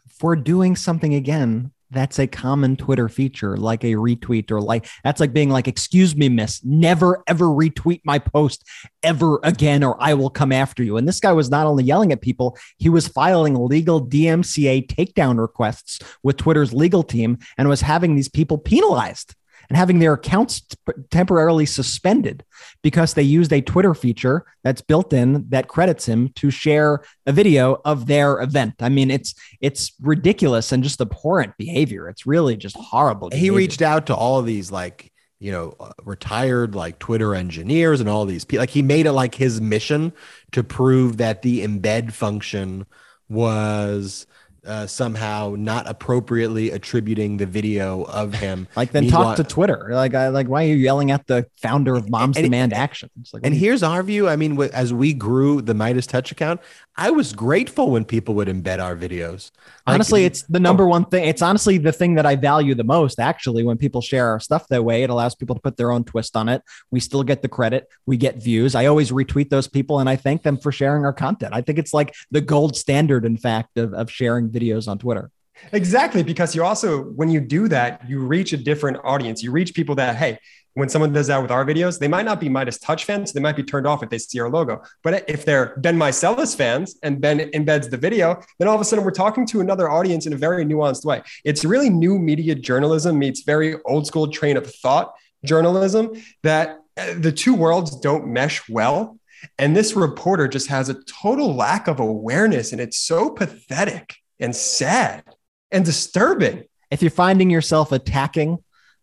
[0.07, 5.21] For doing something again that's a common Twitter feature, like a retweet or like that's
[5.21, 8.65] like being like, excuse me, miss, never ever retweet my post
[9.03, 10.97] ever again, or I will come after you.
[10.97, 15.39] And this guy was not only yelling at people, he was filing legal DMCA takedown
[15.39, 19.35] requests with Twitter's legal team and was having these people penalized
[19.69, 20.77] and having their accounts t-
[21.11, 22.45] temporarily suspended
[22.83, 27.33] because they used a Twitter feature that's built in that credits him to share a
[27.33, 28.75] video of their event.
[28.81, 32.09] I mean, it's it's ridiculous and just abhorrent behavior.
[32.09, 33.31] It's really just horrible.
[33.31, 33.53] Behavior.
[33.53, 38.01] He reached out to all of these like you know uh, retired like twitter engineers
[38.01, 40.13] and all these people like he made it like his mission
[40.51, 42.85] to prove that the embed function
[43.29, 44.27] was
[44.67, 48.69] uh, somehow not appropriately attributing the video of him.
[48.77, 49.89] like then talk to Twitter.
[49.93, 52.81] Like I like why are you yelling at the founder of Moms and, Demand and,
[52.81, 53.11] Action?
[53.33, 54.29] Like, and here's our view.
[54.29, 56.61] I mean, as we grew the MeidasTouch account,
[56.97, 59.53] I was grateful when people would embed our videos.
[59.87, 60.89] Honestly, like, it's the number oh.
[60.89, 61.29] one thing.
[61.29, 63.21] It's honestly the thing that I value the most.
[63.21, 66.03] Actually, when people share our stuff that way, it allows people to put their own
[66.03, 66.61] twist on it.
[66.91, 67.89] We still get the credit.
[68.05, 68.75] We get views.
[68.75, 71.55] I always retweet those people and I thank them for sharing our content.
[71.55, 75.31] I think it's like the gold standard, in fact, of, of sharing videos on Twitter.
[75.73, 79.43] Exactly, because you also, when you do that, you reach a different audience.
[79.43, 80.39] You reach people that, hey,
[80.75, 83.33] when someone does that with our videos, they might not be MeidasTouch fans.
[83.33, 84.81] They might be turned off if they see our logo.
[85.03, 88.85] But if they're Ben Meiselas fans and Ben embeds the video, then all of a
[88.85, 91.23] sudden we're talking to another audience in a very nuanced way.
[91.45, 96.13] It's really new media journalism meets very old school train of thought journalism
[96.45, 99.19] that uh, the two worlds don't mesh well.
[99.59, 102.71] And this reporter just has a total lack of awareness.
[102.71, 105.25] And it's so pathetic and sad
[105.71, 106.65] and disturbing.
[106.91, 108.59] If you're finding yourself attacking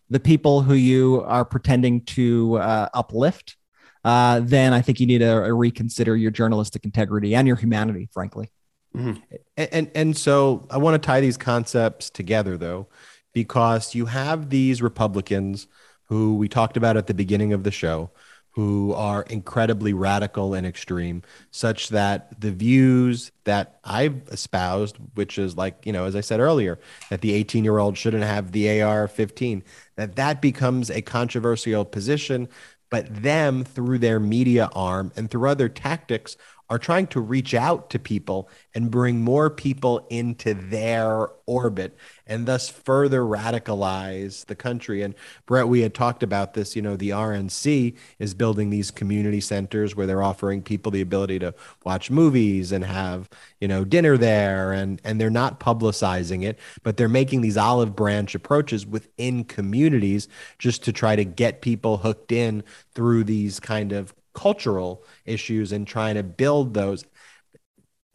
[0.10, 3.58] the people who you are pretending to uh, uplift,
[4.04, 8.52] uh, then I think you need to reconsider your journalistic integrity and your humanity, frankly.
[8.96, 9.22] Mm-hmm.
[9.58, 12.88] And, and and so I want to tie these concepts together, though,
[13.34, 15.68] because you have these Republicans
[16.06, 18.12] who we talked about at the beginning of the show,
[18.56, 25.58] who are incredibly radical and extreme, such that the views that I've espoused, which is
[25.58, 28.82] like, you know, as I said earlier, that the 18 year old shouldn't have the
[28.82, 29.62] AR 15,
[29.98, 32.48] that that becomes a controversial position.
[32.90, 36.38] But them, through their media arm and through other tactics,
[36.70, 42.48] are trying to reach out to people and bring more people into their orbit and
[42.48, 45.04] thus further radicalize the country.
[45.04, 45.14] And
[45.46, 46.76] Brett, we had talked about this.
[46.76, 51.40] You know, the RNC is building these community centers where they're offering people the ability
[51.40, 54.72] to watch movies and have, you know, dinner there.
[54.72, 60.28] And, and they're not publicizing it, but they're making these olive branch approaches within communities
[60.58, 62.64] just to try to get people hooked in
[62.96, 67.06] through these kind of cultural issues and trying to build those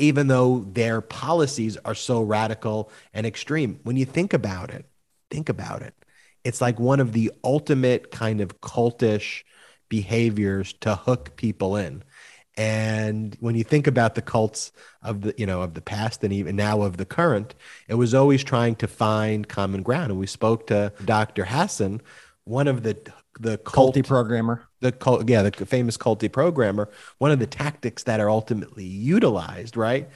[0.01, 3.79] even though their policies are so radical and extreme.
[3.83, 4.87] When you think about it,
[5.31, 5.95] think about it.
[6.43, 9.43] It's like one of the ultimate kind of cultish
[9.91, 12.03] behaviors to hook people in.
[12.57, 16.33] And when you think about the cults of the, you know, of the past and
[16.33, 17.55] even now of the current,
[17.87, 20.11] it was always trying to find common ground.
[20.11, 21.45] And we spoke to Dr.
[21.45, 22.01] Hassan,
[22.45, 22.97] one of the
[23.41, 24.69] the cult, culty programmer.
[24.81, 26.89] The cult, yeah, the famous culty programmer.
[27.19, 30.09] One of the tactics that are ultimately utilized, right,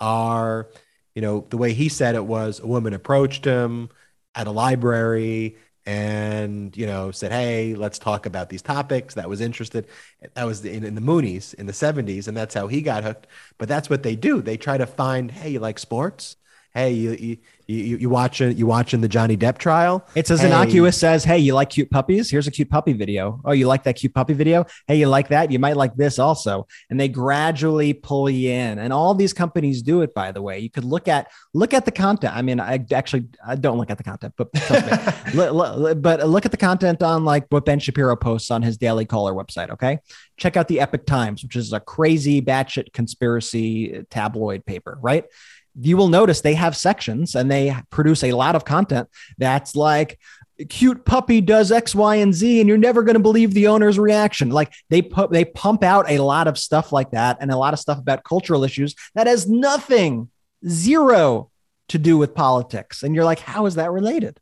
[0.00, 0.68] are
[1.14, 3.88] you know the way he said it was a woman approached him
[4.34, 9.40] at a library and you know said hey let's talk about these topics that was
[9.40, 9.86] interested
[10.34, 13.26] that was in, in the moonies in the 70s and that's how he got hooked
[13.56, 16.36] but that's what they do they try to find hey you like sports
[16.74, 17.36] hey you, you
[17.66, 20.06] you, you watching you watching the Johnny Depp trial?
[20.14, 20.46] It's as hey.
[20.46, 22.30] innocuous as, "Hey, you like cute puppies?
[22.30, 23.40] Here's a cute puppy video.
[23.44, 24.66] Oh, you like that cute puppy video?
[24.86, 25.50] Hey, you like that?
[25.50, 29.82] You might like this also." And they gradually pull you in, and all these companies
[29.82, 30.14] do it.
[30.14, 32.36] By the way, you could look at look at the content.
[32.36, 34.52] I mean, I actually I don't look at the content, but
[36.02, 39.34] but look at the content on like what Ben Shapiro posts on his Daily Caller
[39.34, 39.70] website.
[39.70, 39.98] Okay,
[40.36, 45.24] check out the Epoch Times, which is a crazy batshit conspiracy tabloid paper, right?
[45.80, 49.08] You will notice they have sections and they produce a lot of content
[49.38, 50.18] that's like
[50.64, 53.98] cute puppy does X, Y, and Z, and you're never going to believe the owner's
[53.98, 54.50] reaction.
[54.50, 57.74] Like they put they pump out a lot of stuff like that and a lot
[57.74, 60.30] of stuff about cultural issues that has nothing,
[60.66, 61.50] zero
[61.88, 63.02] to do with politics.
[63.02, 64.40] And you're like, how is that related?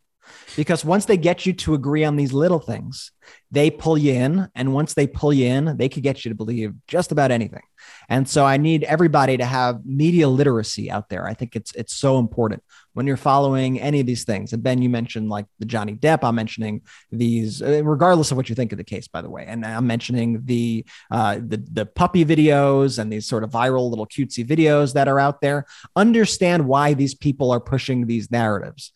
[0.56, 3.10] Because once they get you to agree on these little things,
[3.50, 4.48] they pull you in.
[4.54, 7.62] And once they pull you in, they could get you to believe just about anything.
[8.08, 11.26] And so I need everybody to have media literacy out there.
[11.26, 12.62] I think it's it's so important
[12.94, 14.52] when you're following any of these things.
[14.52, 16.20] And Ben, you mentioned like the Johnny Depp.
[16.22, 19.44] I'm mentioning these, uh, regardless of what you think of the case, by the way.
[19.46, 24.06] And I'm mentioning the uh, the the puppy videos and these sort of viral little
[24.06, 25.66] cutesy videos that are out there.
[25.96, 28.92] Understand why these people are pushing these narratives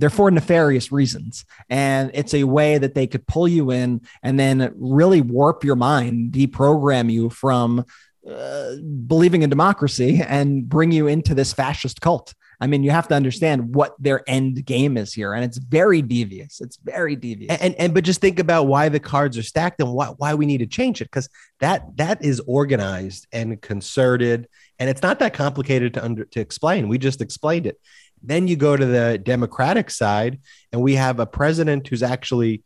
[0.00, 1.44] they're for nefarious reasons.
[1.68, 5.76] And it's a way that they could pull you in and then really warp your
[5.76, 7.84] mind, deprogram you from
[8.28, 12.34] uh, believing in democracy and bring you into this fascist cult.
[12.62, 16.02] I mean, you have to understand what their end game is here, and it's very
[16.02, 16.60] devious.
[16.60, 17.58] It's very devious.
[17.58, 20.44] And and but just think about why the cards are stacked and why why we
[20.44, 24.46] need to change it because that that is organized and concerted,
[24.78, 26.88] and it's not that complicated to under to explain.
[26.88, 27.80] We just explained it.
[28.22, 30.40] Then you go to the Democratic side,
[30.72, 32.62] and we have a president who's actually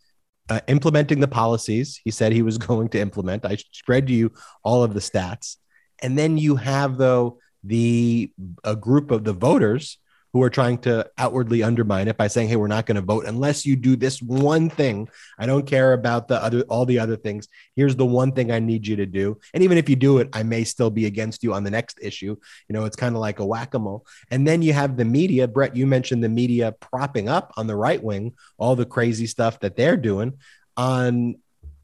[0.50, 3.44] uh, implementing the policies he said he was going to implement.
[3.44, 5.56] I spread to you all of the stats.
[6.02, 8.30] And then you have, though, the
[8.62, 9.98] a group of the voters
[10.34, 13.24] who are trying to outwardly undermine it by saying, "Hey, we're not going to vote
[13.24, 15.08] unless you do this one thing.
[15.38, 17.46] I don't care about the other all the other things.
[17.76, 19.38] Here's the one thing I need you to do.
[19.54, 22.00] And even if you do it, I may still be against you on the next
[22.02, 22.36] issue.
[22.68, 24.04] You know, it's kind of like a whack-a-mole.
[24.32, 25.46] And then you have the media.
[25.46, 29.60] Brett, you mentioned the media propping up on the right wing all the crazy stuff
[29.60, 30.34] that they're doing
[30.76, 31.36] on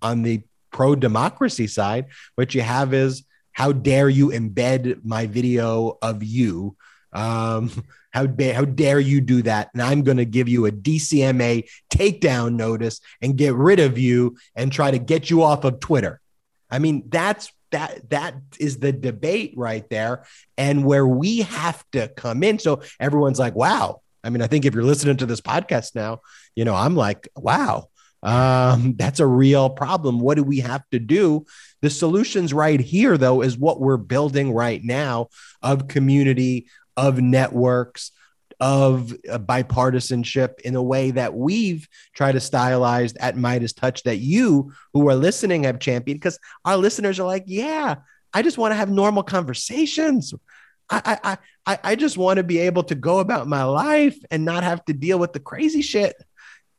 [0.03, 0.43] on the
[0.73, 2.07] pro democracy side.
[2.35, 3.23] What you have is
[3.53, 6.77] how dare you embed my video of you
[7.13, 7.71] Um,
[8.11, 9.71] how, ba- how dare you do that?
[9.73, 14.37] And I'm going to give you a DCMA takedown notice and get rid of you
[14.55, 16.21] and try to get you off of Twitter.
[16.71, 20.25] I mean, that's that that is the debate right there
[20.59, 22.59] and where we have to come in.
[22.59, 24.03] So everyone's like wow.
[24.23, 26.21] I mean i think if you're listening to this podcast now
[26.55, 27.89] you know i'm like wow.
[28.23, 30.21] Um, that's a real problem.
[30.21, 31.47] What do we have to do?
[31.81, 35.29] The solutions right here though is what we're building right now
[35.63, 38.13] of community of networks
[38.61, 45.09] of bipartisanship in a way that we've tried to stylize at MeidasTouch that you who
[45.09, 47.97] are listening have championed because our listeners are like, yeah,
[48.35, 50.35] I just want to have normal conversations.
[50.91, 54.45] I, I, I, I just want to be able to go about my life and
[54.45, 56.15] not have to deal with the crazy shit.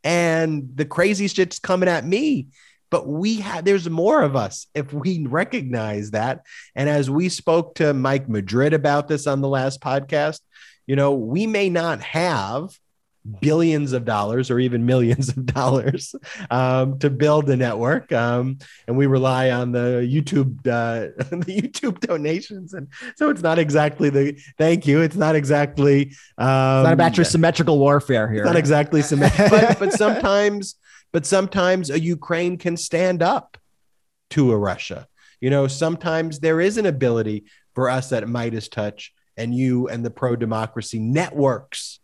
[0.04, 2.50] And the crazy shit's coming at me
[2.92, 6.46] but we have there's more of us if we recognize that.
[6.76, 10.42] And as we spoke to mike madrid about this on the last podcast
[10.92, 12.78] you know, we may not have
[13.40, 16.16] billions of dollars or even millions of dollars
[16.50, 22.00] um, to build the network um, and we rely on the youtube uh, the youtube
[22.00, 22.74] donations.
[22.74, 25.02] And so it's not exactly the thank you.
[25.02, 26.08] It's not exactly
[26.40, 28.42] um, it's not about your symmetrical warfare here.
[28.42, 30.76] It's not exactly symmetrical but, but sometimes
[31.12, 33.58] but sometimes a ukraine can stand up
[34.30, 35.08] to a russia
[35.40, 40.12] you know sometimes there is an ability for us at MeidasTouch and you and the
[40.12, 42.00] pro democracy networks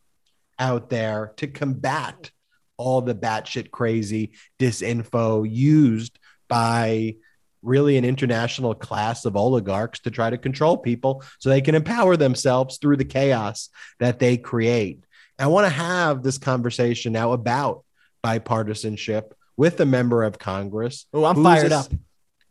[0.59, 2.31] out there to combat
[2.77, 7.15] all the batshit crazy disinfo used by
[7.61, 12.15] really an international class of oligarchs to try to control people so they can empower
[12.15, 15.03] themselves through the chaos that they create.
[15.39, 17.83] I want to have this conversation now about
[18.23, 21.05] bipartisanship with a member of Congress.
[21.13, 21.87] Oh, I'm fired up.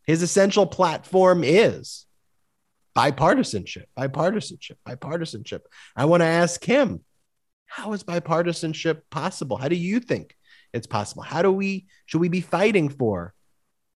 [0.07, 2.07] His essential platform is
[2.97, 5.61] bipartisanship, bipartisanship, bipartisanship.
[5.95, 7.05] I want to ask him,
[7.67, 9.57] how is bipartisanship possible?
[9.57, 10.37] How do you think
[10.73, 11.23] it's possible?
[11.23, 13.35] How do we, should we be fighting for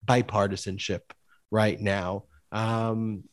[0.06, 1.02] bipartisanship
[1.52, 2.26] right now?
[2.52, 3.26] Um,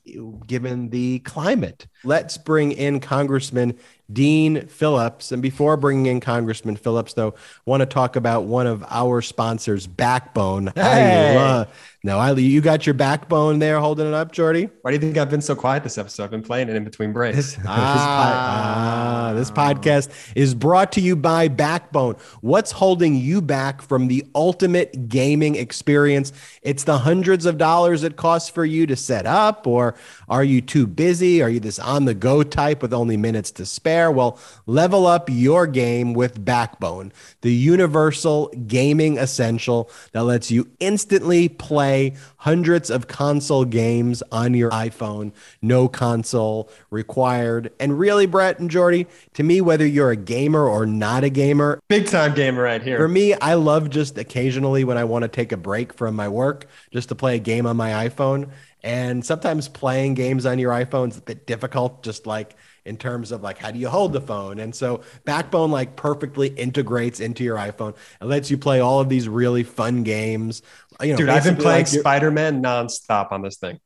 [0.46, 3.78] given the climate, let's bring in Congressman
[4.12, 5.32] Dean Phillips.
[5.32, 7.34] And before bringing in Congressman Phillips, though,
[7.64, 10.72] want to talk about one of our sponsors, Backbone.
[10.74, 11.32] Hey.
[11.32, 11.68] I love,
[12.04, 14.68] no, I you got your backbone there holding it up, Jordy.
[14.82, 16.22] Why do you think I've been so quiet this episode?
[16.22, 17.36] I've been playing it in between breaks.
[17.36, 22.14] This, ah, this, pod, ah, this podcast is brought to you by Backbone.
[22.42, 26.32] What's holding you back from the ultimate gaming experience?
[26.62, 29.96] It's the hundreds of dollars it costs for you to set up, or
[30.28, 31.42] are you too busy?
[31.42, 33.95] Are you this on the go type with only minutes to spare?
[34.10, 41.48] Well, level up your game with Backbone, the universal gaming essential that lets you instantly
[41.48, 47.72] play play hundreds of console games on your iPhone, no console required.
[47.78, 51.80] And really, Brett and Jordy, to me, whether you're a gamer or not a gamer,
[51.88, 52.98] big time gamer right here.
[52.98, 56.28] For me, I love just occasionally when I want to take a break from my
[56.28, 58.50] work just to play a game on my iPhone.
[58.82, 62.56] And sometimes playing games on your iPhone is a bit difficult, just like
[62.86, 66.48] in terms of like how do you hold the phone and so backbone like perfectly
[66.48, 70.62] integrates into your iphone and lets you play all of these really fun games
[71.02, 73.80] you know, dude, I've been playing like Spider Man nonstop on this thing.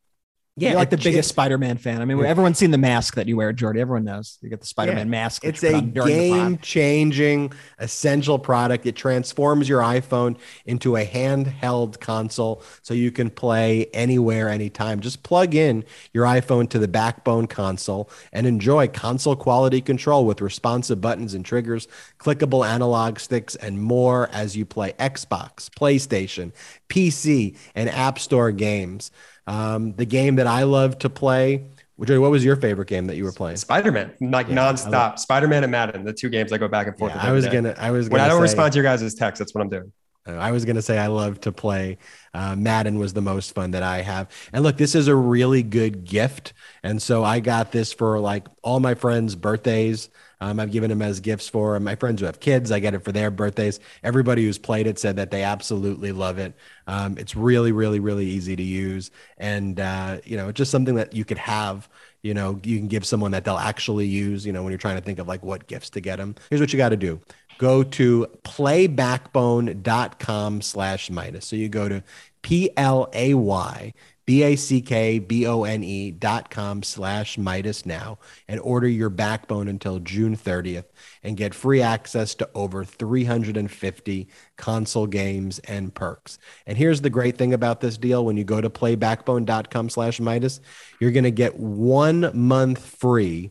[0.56, 2.02] Yeah, You're like the biggest Spider Man fan.
[2.02, 3.80] I mean, everyone's seen the mask that you wear, Jordy.
[3.80, 5.10] Everyone knows you get the Spider Man yeah.
[5.10, 5.44] mask.
[5.44, 8.84] It's a game changing, essential product.
[8.84, 10.36] It transforms your iPhone
[10.66, 15.00] into a handheld console so you can play anywhere, anytime.
[15.00, 20.40] Just plug in your iPhone to the backbone console and enjoy console quality control with
[20.40, 21.86] responsive buttons and triggers,
[22.18, 26.52] clickable analog sticks, and more as you play Xbox, PlayStation,
[26.88, 29.12] PC, and App Store games.
[29.50, 31.64] Um, the game that I love to play.
[31.96, 33.58] What was your favorite game that you were playing?
[33.58, 35.18] Spider Man, like yeah, nonstop.
[35.18, 37.12] Spider Man and Madden, the two games I go back and forth.
[37.14, 37.74] Yeah, I was gonna.
[37.76, 39.38] I was gonna when I don't say, respond to your guys' text.
[39.38, 39.92] That's what I'm doing.
[40.26, 41.98] Uh, I was gonna say I love to play.
[42.32, 44.30] Uh, Madden was the most fun that I have.
[44.52, 48.46] And look, this is a really good gift, and so I got this for like
[48.62, 50.08] all my friends' birthdays.
[50.40, 52.72] Um, I've given them as gifts for my friends who have kids.
[52.72, 53.80] I get it for their birthdays.
[54.02, 56.54] Everybody who's played it said that they absolutely love it.
[56.86, 61.14] Um, it's really, really, really easy to use, and uh, you know, just something that
[61.14, 61.88] you could have.
[62.22, 64.46] You know, you can give someone that they'll actually use.
[64.46, 66.34] You know, when you're trying to think of like what gifts to get them.
[66.48, 67.20] Here's what you got to do:
[67.58, 71.42] go to playbackbone.com slash Meidas.
[71.44, 72.02] So you go to
[72.42, 73.92] P L A Y
[74.30, 80.84] B-A-C-K-B-O-N-E dot com slash Meidas now and order your backbone until June 30th
[81.24, 86.38] and get free access to over 350 console games and perks.
[86.64, 88.24] And here's the great thing about this deal.
[88.24, 90.60] When you go to playbackbone.com slash Meidas,
[91.00, 93.50] you're going to get one month free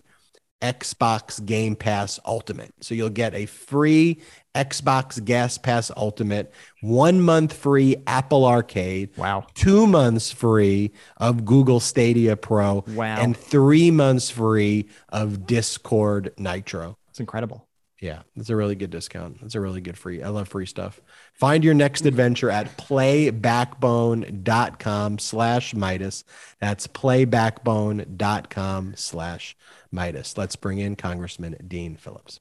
[0.62, 2.74] Xbox Game Pass Ultimate.
[2.80, 4.22] So you'll get a free
[4.56, 9.46] Xbox Gas Pass Ultimate, one month free Apple Arcade, Wow.
[9.54, 13.22] two months free of Google Stadia Pro, Wow.
[13.22, 16.98] and three months free of Discord Nitro.
[17.10, 17.66] It's incredible.
[18.02, 19.40] Yeah, it's a really good discount.
[19.42, 20.24] It's a really good free.
[20.24, 21.02] I love free stuff.
[21.34, 26.24] Find your next adventure at playbackbone.com slash Meidas.
[26.62, 29.58] That's playbackbone.com slash
[29.94, 30.38] Meidas.
[30.38, 32.40] Let's bring in Congressman Dean Phillips.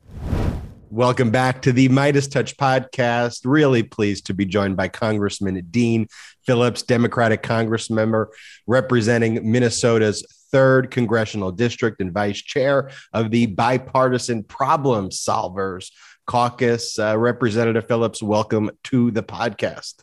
[0.90, 3.42] Welcome back to the MeidasTouch podcast.
[3.44, 6.06] Really pleased to be joined by Congressman Dean
[6.46, 8.30] Phillips, Democratic Congress member
[8.66, 15.90] representing Minnesota's third congressional district and vice chair of the bipartisan problem solvers
[16.26, 16.98] caucus.
[16.98, 19.96] Uh, Representative Phillips, welcome to the podcast.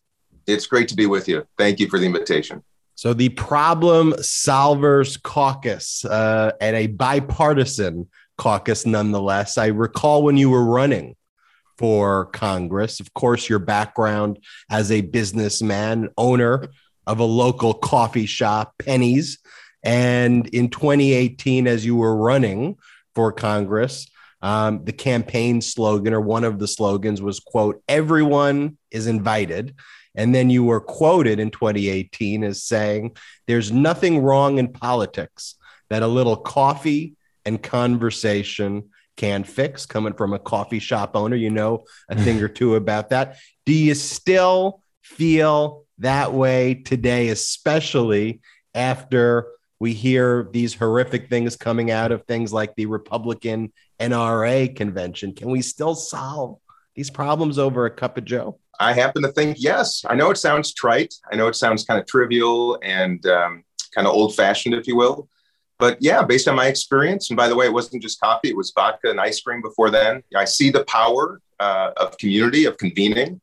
[0.45, 1.47] It's great to be with you.
[1.57, 2.63] Thank you for the invitation.
[2.93, 8.07] So, the Problem Solvers Caucus uh, at a bipartisan
[8.38, 9.57] caucus, nonetheless.
[9.57, 11.15] I recall when you were running
[11.77, 16.67] for Congress, of course, your background as a businessman, owner
[17.05, 19.39] of a local coffee shop, Penny's.
[19.83, 22.77] And in 2018, as you were running
[23.13, 24.07] for Congress,
[24.41, 29.75] um, the campaign slogan or one of the slogans was, quote, everyone is invited.
[30.15, 33.17] And then you were quoted in 2018 as saying,
[33.47, 35.55] There's nothing wrong in politics
[35.89, 37.15] that a little coffee
[37.46, 39.86] and conversation can fix.
[39.86, 43.38] Coming from a coffee shop owner, you know a thing or two about that.
[43.66, 48.41] Do you still feel that way today, especially
[48.74, 49.48] after
[49.80, 55.34] we hear these horrific things coming out of things like the Republican NRA convention?
[55.34, 56.58] Can we still solve
[56.96, 58.60] these problems over a cup of Joe?
[58.80, 60.04] I happen to think yes.
[60.08, 61.14] I know it sounds trite.
[61.32, 64.96] I know it sounds kind of trivial and um, kind of old fashioned, if you
[64.96, 65.30] will.
[65.78, 68.57] But yeah, based on my experience, and by the way, it wasn't just coffee, it
[68.57, 70.23] was vodka and ice cream before then.
[70.36, 73.41] I see the power uh, of community, of convening.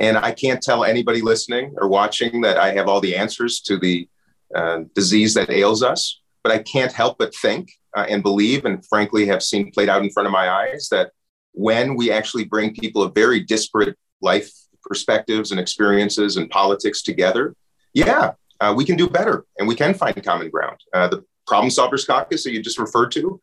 [0.00, 3.76] And I can't tell anybody listening or watching that I have all the answers to
[3.78, 4.08] the
[4.54, 6.20] uh, disease that ails us.
[6.44, 10.02] But I can't help but think uh, and believe, and frankly, have seen played out
[10.02, 11.10] in front of my eyes that
[11.52, 14.50] when we actually bring people of very disparate life
[14.82, 17.56] perspectives and experiences and politics together,
[17.92, 20.78] yeah, uh, we can do better and we can find common ground.
[20.94, 23.40] Uh, the Problem Solvers Caucus that you just referred to,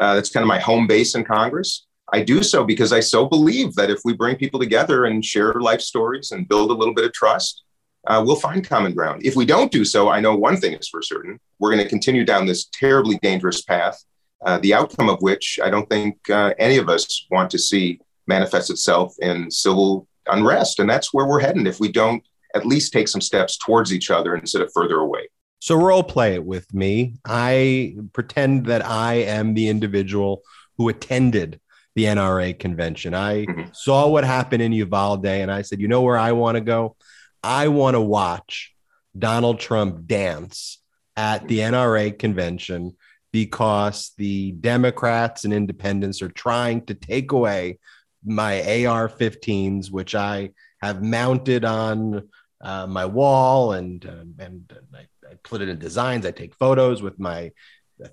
[0.00, 1.86] uh, that's kind of my home base in Congress.
[2.12, 5.54] I do so because I so believe that if we bring people together and share
[5.54, 7.62] life stories and build a little bit of trust,
[8.06, 9.22] uh, we'll find common ground.
[9.24, 11.88] If we don't do so, I know one thing is for certain we're going to
[11.88, 14.02] continue down this terribly dangerous path,
[14.44, 18.00] uh, the outcome of which I don't think uh, any of us want to see
[18.26, 20.80] manifest itself in civil unrest.
[20.80, 22.22] And that's where we're heading if we don't
[22.54, 25.28] at least take some steps towards each other instead of further away.
[25.64, 27.14] So role play it with me.
[27.24, 30.42] I pretend that I am the individual
[30.76, 31.58] who attended
[31.94, 33.14] the NRA convention.
[33.14, 33.74] I Mhm.
[33.74, 36.96] saw what happened in Uvalde and I said, you know where I want to go?
[37.42, 38.74] I want to watch
[39.18, 40.82] Donald Trump dance
[41.16, 42.94] at the NRA convention
[43.32, 47.78] because the Democrats and independents are trying to take away
[48.22, 50.50] my AR 15s, which I
[50.82, 52.28] have mounted on
[52.60, 56.24] uh, my wall and, um, and I, I put it in designs.
[56.24, 57.50] I take photos with my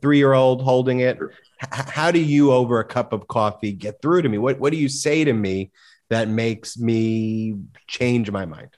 [0.02, 1.20] three year old holding it.
[1.64, 4.38] H- how do you, over a cup of coffee, get through to me?
[4.38, 5.72] What, what do you say to me
[6.10, 7.58] that makes me
[7.88, 8.70] change my mind?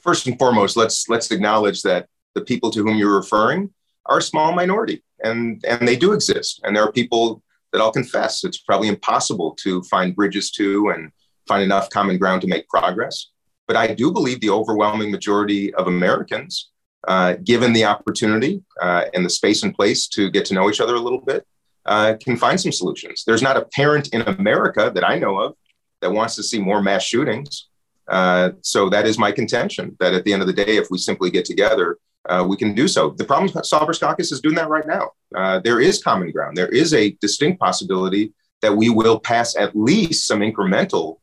[0.00, 3.70] First and foremost, let's let's acknowledge that the people to whom you're referring
[4.06, 6.60] are a small minority, and and they do exist.
[6.62, 7.42] And there are people
[7.72, 11.10] that I'll confess it's probably impossible to find bridges to and
[11.46, 13.30] find enough common ground to make progress.
[13.66, 16.70] But I do believe the overwhelming majority of Americans,
[17.06, 20.80] uh, given the opportunity uh, and the space and place to get to know each
[20.80, 21.46] other a little bit,
[21.86, 23.22] uh, can find some solutions.
[23.26, 25.54] There's not a parent in America that I know of
[26.00, 27.68] that wants to see more mass shootings.
[28.08, 30.98] Uh, so that is my contention that at the end of the day, if we
[30.98, 33.10] simply get together, uh, we can do so.
[33.10, 35.60] The Problem Solvers Caucus is doing that right now.
[35.62, 36.56] There is common ground.
[36.56, 41.18] There is a distinct possibility that we will pass at least some incremental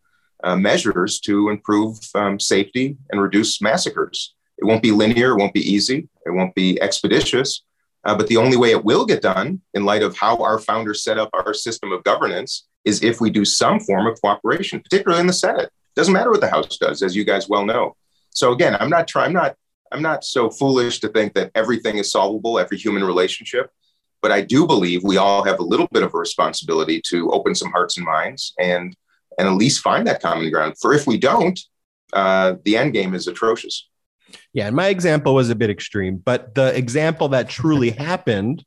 [0.57, 4.34] measures to improve um, safety and reduce massacres.
[4.57, 5.31] It won't be linear.
[5.31, 6.07] It won't be easy.
[6.25, 7.63] It won't be expeditious.
[8.05, 11.03] Uh, but the only way it will get done, in light of how our founders
[11.03, 15.19] set up our system of governance, is if we do some form of cooperation, particularly
[15.19, 15.71] in the Senate.
[15.95, 17.95] Doesn't matter what the House does, as you guys well know.
[18.29, 19.27] So again, I'm not trying.
[19.27, 19.55] I'm not.
[19.91, 23.71] I'm not so foolish to think that everything is solvable, every human relationship.
[24.21, 27.53] But I do believe we all have a little bit of a responsibility to open
[27.55, 28.95] some hearts and minds and
[29.37, 30.75] and at least find that common ground.
[30.79, 31.59] For if we don't,
[32.13, 33.87] uh, the end game is atrocious.
[34.53, 38.63] Yeah, and my example was a bit extreme, but the example that truly happened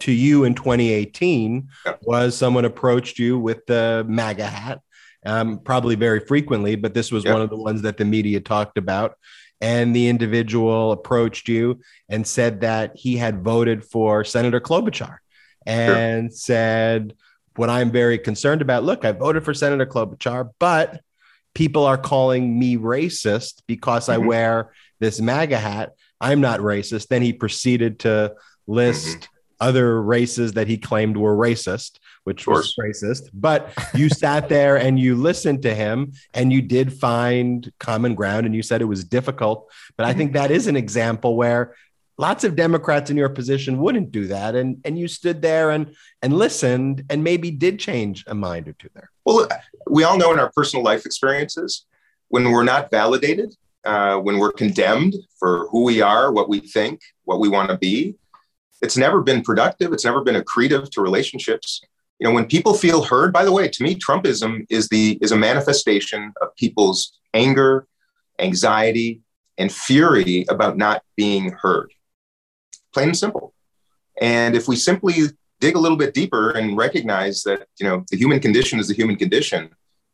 [0.00, 1.68] to you in 2018
[2.02, 4.80] was someone approached you with the MAGA hat,
[5.26, 8.78] um, probably very frequently, but this was one of the ones that the media talked
[8.78, 9.16] about.
[9.60, 15.18] And the individual approached you and said that he had voted for Senator Klobuchar
[15.66, 16.36] and sure.
[16.36, 17.14] said,
[17.56, 21.00] What I'm very concerned about look, I voted for Senator Klobuchar, but
[21.54, 24.22] people are calling me racist because mm-hmm.
[24.22, 25.92] I wear this MAGA hat.
[26.20, 27.08] I'm not racist.
[27.08, 28.34] Then he proceeded to
[28.66, 29.24] list mm-hmm.
[29.60, 33.30] other races that he claimed were racist, which was racist.
[33.32, 38.46] But you sat there and you listened to him and you did find common ground
[38.46, 39.70] and you said it was difficult.
[39.96, 41.74] But I think that is an example where
[42.18, 44.56] lots of Democrats in your position wouldn't do that.
[44.56, 48.72] And, and you stood there and, and listened and maybe did change a mind or
[48.72, 49.10] two there.
[49.24, 49.48] Well,
[49.88, 51.86] we all know in our personal life experiences
[52.28, 53.54] when we're not validated
[53.84, 57.78] uh, when we're condemned for who we are, what we think, what we want to
[57.78, 58.16] be,
[58.82, 59.92] it's never been productive.
[59.92, 61.80] It's never been accretive to relationships.
[62.18, 65.32] You know, when people feel heard, by the way, to me, Trumpism is the is
[65.32, 67.86] a manifestation of people's anger,
[68.38, 69.22] anxiety,
[69.56, 71.92] and fury about not being heard.
[72.92, 73.54] Plain and simple.
[74.20, 75.14] And if we simply
[75.60, 78.94] dig a little bit deeper and recognize that, you know, the human condition is the
[78.94, 79.70] human condition,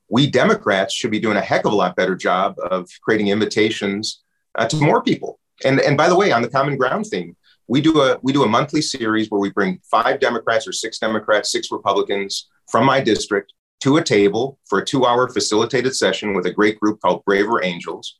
[0.09, 4.23] we Democrats should be doing a heck of a lot better job of creating invitations
[4.57, 5.41] uh, to more people.
[5.65, 7.37] And, and by the way, on the common ground theme,
[7.67, 10.99] we do a we do a monthly series where we bring five Democrats or six
[10.99, 16.47] Democrats, six Republicans from my district to a table for a two-hour facilitated session with
[16.47, 18.19] a great group called Braver Angels.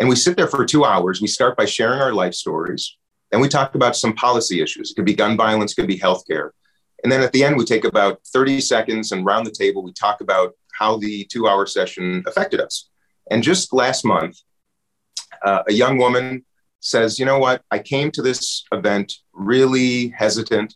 [0.00, 1.20] And we sit there for two hours.
[1.20, 2.96] We start by sharing our life stories.
[3.30, 4.90] Then we talk about some policy issues.
[4.90, 6.50] It could be gun violence, could be healthcare.
[7.02, 9.92] And then at the end, we take about 30 seconds and round the table, we
[9.92, 12.88] talk about how the two hour session affected us.
[13.30, 14.38] And just last month,
[15.44, 16.44] uh, a young woman
[16.80, 17.62] says, You know what?
[17.70, 20.74] I came to this event really hesitant.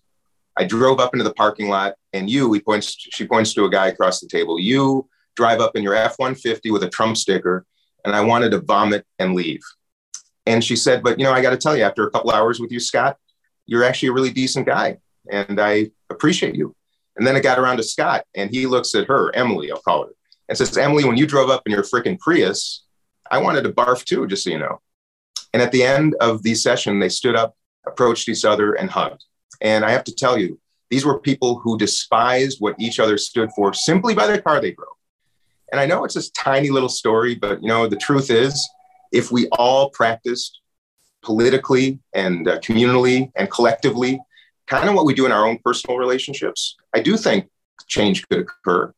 [0.57, 3.71] I drove up into the parking lot, and you, he points, she points to a
[3.71, 4.59] guy across the table.
[4.59, 7.65] You drive up in your F 150 with a Trump sticker,
[8.05, 9.61] and I wanted to vomit and leave.
[10.47, 12.59] And she said, But, you know, I got to tell you, after a couple hours
[12.59, 13.19] with you, Scott,
[13.67, 14.99] you're actually a really decent guy,
[15.31, 16.75] and I appreciate you.
[17.19, 20.05] And then it got around to Scott, and he looks at her, Emily, I'll call
[20.05, 20.13] her,
[20.49, 22.85] and says, Emily, when you drove up in your freaking Prius,
[23.31, 24.81] I wanted to barf too, just so you know.
[25.53, 27.57] And at the end of the session, they stood up,
[27.87, 29.25] approached each other, and hugged.
[29.61, 30.61] And I have to tell you,
[30.91, 34.73] these were people who despised what each other stood for simply by the car they
[34.73, 34.89] drove.
[35.73, 38.67] And I know it's this tiny little story, but you know, the truth is,
[39.13, 40.61] if we all practiced
[41.23, 44.21] politically and uh, communally and collectively
[44.69, 47.49] kind of what we do in our own personal relationships, I do think
[47.87, 48.93] change could occur.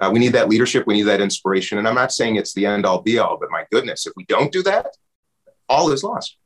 [0.00, 0.86] Uh, we need that leadership.
[0.86, 1.78] We need that inspiration.
[1.78, 4.24] And I'm not saying it's the end all be all, but my goodness, if we
[4.26, 4.86] don't do that,
[5.68, 6.36] all is lost.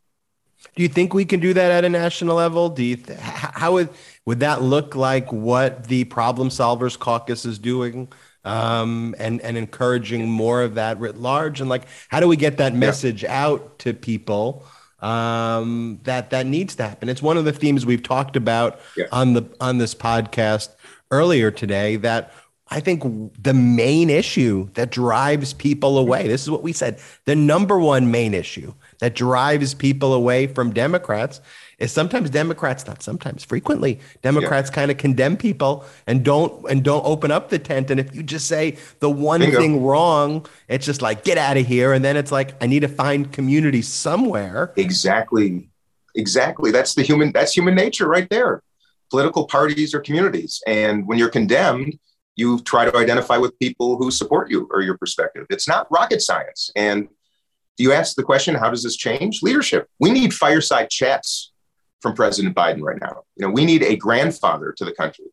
[0.77, 2.69] Do you think we can do that at a national level?
[2.69, 3.89] Do you th- how would
[4.27, 8.13] would that look like what the Problem Solvers Caucus is doing,
[8.45, 11.63] um, and and encouraging more of that writ large?
[11.63, 13.45] And like, how do we get that message yeah.
[13.45, 14.67] out to people?
[15.03, 17.09] Um, that that needs to happen.
[17.09, 19.07] It's one of the themes we've talked about yeah.
[19.13, 20.71] on the on this podcast
[21.11, 21.97] earlier today.
[21.97, 22.33] That
[22.69, 23.03] I think
[23.43, 26.29] the main issue that drives people away.
[26.29, 27.01] This is what we said.
[27.25, 31.41] The number one main issue that drives people away from Democrats
[31.81, 34.75] is sometimes Democrats, not sometimes, frequently Democrats yeah.
[34.75, 37.91] kind of condemn people and don't and don't open up the tent.
[37.91, 39.59] And if you just say the one Bingo.
[39.59, 41.93] thing wrong, it's just like get out of here.
[41.95, 44.73] And then it's like I need to find community somewhere.
[44.77, 45.71] Exactly,
[46.15, 46.71] exactly.
[46.71, 47.33] That's the human.
[47.33, 48.63] That's human nature right there.
[49.11, 51.99] Political parties or communities, and when you're condemned,
[52.37, 55.47] you try to identify with people who support you or your perspective.
[55.51, 56.71] It's not rocket science.
[56.77, 57.09] And
[57.77, 59.43] do you ask the question, how does this change?
[59.43, 59.89] Leadership.
[59.99, 61.50] We need fireside chats
[62.01, 63.23] from President Biden right now.
[63.37, 65.27] You know, we need a grandfather to the country,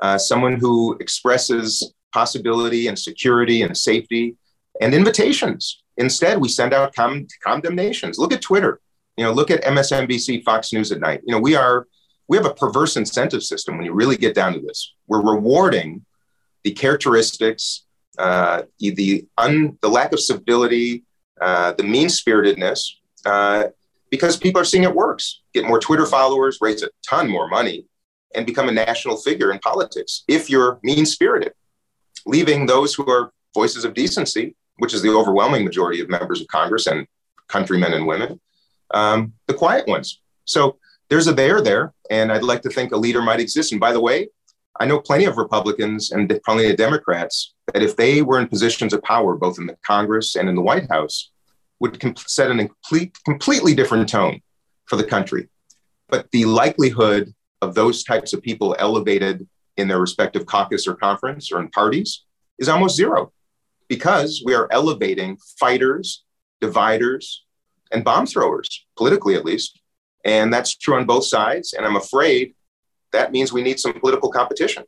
[0.00, 4.36] uh, someone who expresses possibility and security and safety
[4.80, 5.82] and invitations.
[5.96, 8.18] Instead, we send out com- condemnations.
[8.18, 8.80] Look at Twitter.
[9.16, 11.20] You know, look at MSNBC, Fox News at night.
[11.24, 11.86] You know, we are
[12.26, 14.94] we have a perverse incentive system when you really get down to this.
[15.06, 16.04] We're rewarding
[16.62, 17.84] the characteristics,
[18.18, 21.04] uh, the un, the lack of civility,
[21.40, 23.64] uh, the mean spiritedness, uh,
[24.14, 25.40] because people are seeing it works.
[25.54, 27.84] Get more Twitter followers, raise a ton more money,
[28.36, 31.52] and become a national figure in politics if you're mean spirited,
[32.24, 36.46] leaving those who are voices of decency, which is the overwhelming majority of members of
[36.46, 37.08] Congress and
[37.48, 38.40] countrymen and women,
[38.92, 40.20] um, the quiet ones.
[40.44, 40.78] So
[41.10, 43.72] there's a there there, and I'd like to think a leader might exist.
[43.72, 44.28] And by the way,
[44.78, 48.92] I know plenty of Republicans and plenty of Democrats that if they were in positions
[48.92, 51.32] of power, both in the Congress and in the White House,
[51.84, 54.40] would set a complete, completely different tone
[54.86, 55.50] for the country.
[56.08, 61.52] But the likelihood of those types of people elevated in their respective caucus or conference
[61.52, 62.24] or in parties
[62.58, 63.32] is almost zero
[63.86, 66.24] because we are elevating fighters,
[66.62, 67.44] dividers,
[67.92, 69.78] and bomb throwers, politically at least.
[70.24, 71.74] And that's true on both sides.
[71.74, 72.54] And I'm afraid
[73.12, 74.84] that means we need some political competition.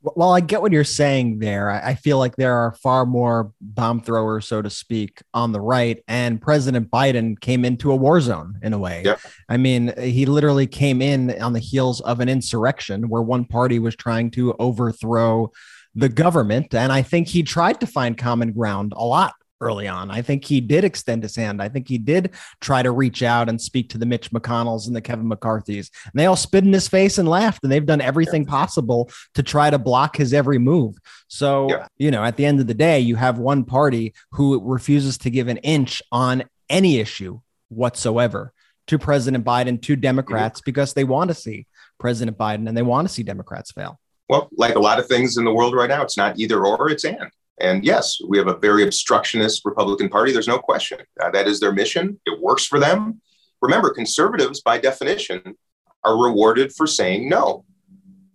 [0.00, 1.70] Well, I get what you're saying there.
[1.70, 6.02] I feel like there are far more bomb throwers, so to speak, on the right.
[6.06, 9.02] And President Biden came into a war zone in a way.
[9.04, 9.20] Yep.
[9.48, 13.80] I mean, he literally came in on the heels of an insurrection where one party
[13.80, 15.50] was trying to overthrow
[15.96, 16.74] the government.
[16.74, 20.10] And I think he tried to find common ground a lot early on.
[20.10, 21.60] I think he did extend his hand.
[21.62, 22.30] I think he did
[22.60, 25.90] try to reach out and speak to the Mitch McConnells and the Kevin McCarthy's.
[26.04, 28.50] And they all spit in his face and laughed, and they've done everything yeah.
[28.50, 30.96] possible to try to block his every move.
[31.28, 31.88] So, yeah.
[31.96, 35.30] you know, at the end of the day, you have one party who refuses to
[35.30, 38.52] give an inch on any issue whatsoever
[38.86, 40.64] to President Biden, to Democrats, mm-hmm.
[40.64, 41.66] because they want to see
[41.98, 44.00] President Biden and they want to see Democrats fail.
[44.28, 46.90] Well, like a lot of things in the world right now, it's not either or,
[46.90, 47.30] it's and.
[47.60, 50.32] And yes, we have a very obstructionist Republican Party.
[50.32, 51.00] There's no question.
[51.20, 52.20] Uh, that is their mission.
[52.26, 53.20] It works for them.
[53.60, 55.56] Remember, conservatives, by definition,
[56.04, 57.64] are rewarded for saying no.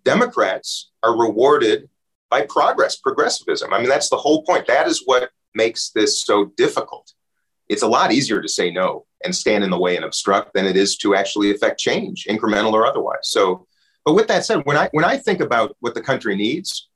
[0.03, 1.89] Democrats are rewarded
[2.29, 3.73] by progress, progressivism.
[3.73, 4.67] I mean, that's the whole point.
[4.67, 7.13] That is what makes this so difficult.
[7.69, 10.65] It's a lot easier to say no and stand in the way and obstruct than
[10.65, 13.29] it is to actually affect change, incremental or otherwise.
[13.29, 13.67] So,
[14.03, 16.89] but with that said, when I when I think about what the country needs,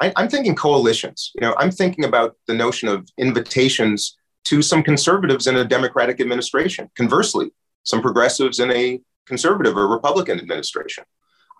[0.00, 1.32] I, I'm thinking coalitions.
[1.34, 6.20] You know, I'm thinking about the notion of invitations to some conservatives in a Democratic
[6.20, 6.90] administration.
[6.96, 7.50] Conversely,
[7.82, 11.04] some progressives in a conservative or Republican administration.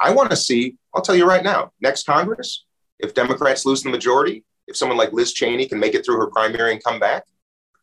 [0.00, 2.64] I want to see, I'll tell you right now, next Congress,
[2.98, 6.28] if Democrats lose the majority, if someone like Liz Cheney can make it through her
[6.28, 7.24] primary and come back,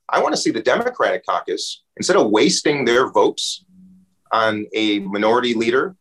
[0.10, 3.66] I want to see the Democratic caucus, instead of wasting their votes
[4.32, 5.96] on a minority leader,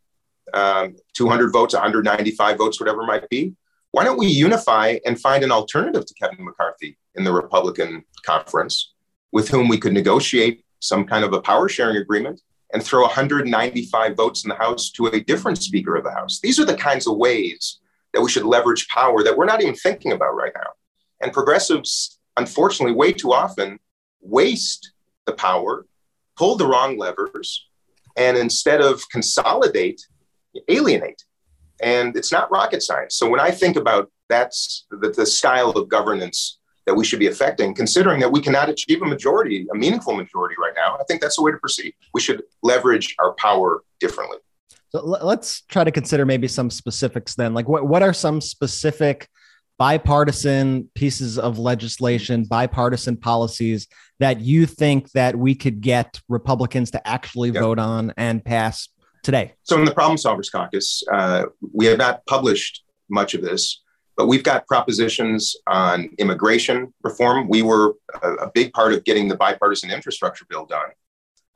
[0.54, 3.54] um, 200 votes, 195 votes, whatever it might be,
[3.97, 8.92] why don't we unify and find an alternative to Kevin McCarthy in the Republican conference
[9.32, 12.42] with whom we could negotiate some kind of a power sharing agreement
[12.74, 16.40] and throw 195 votes in the House to a different Speaker of the House?
[16.42, 17.78] These are the kinds of ways
[18.12, 20.72] that we should leverage power that we're not even thinking about right now.
[21.22, 23.78] And progressives, unfortunately, way too often
[24.20, 24.92] waste
[25.24, 25.86] the power,
[26.36, 27.66] pull the wrong levers,
[28.14, 30.07] and instead of consolidate,
[30.68, 31.24] alienate
[31.80, 33.16] and it's not rocket science.
[33.16, 37.26] So when I think about that's the, the style of governance that we should be
[37.26, 41.20] affecting, considering that we cannot achieve a majority, a meaningful majority right now, I think
[41.20, 41.94] that's the way to proceed.
[42.14, 44.38] We should leverage our power differently.
[44.90, 47.54] So let's try to consider maybe some specifics then.
[47.54, 49.28] Like what, what are some specific
[49.78, 53.88] bipartisan pieces of legislation, bipartisan policies
[54.20, 57.62] that you think that we could get Republicans to actually yep.
[57.62, 58.88] vote on and pass
[59.26, 59.52] today?
[59.64, 63.82] So, in the Problem Solvers Caucus, uh, we have not published much of this,
[64.16, 67.48] but we've got propositions on immigration reform.
[67.48, 70.90] We were a, a big part of getting the bipartisan infrastructure bill done.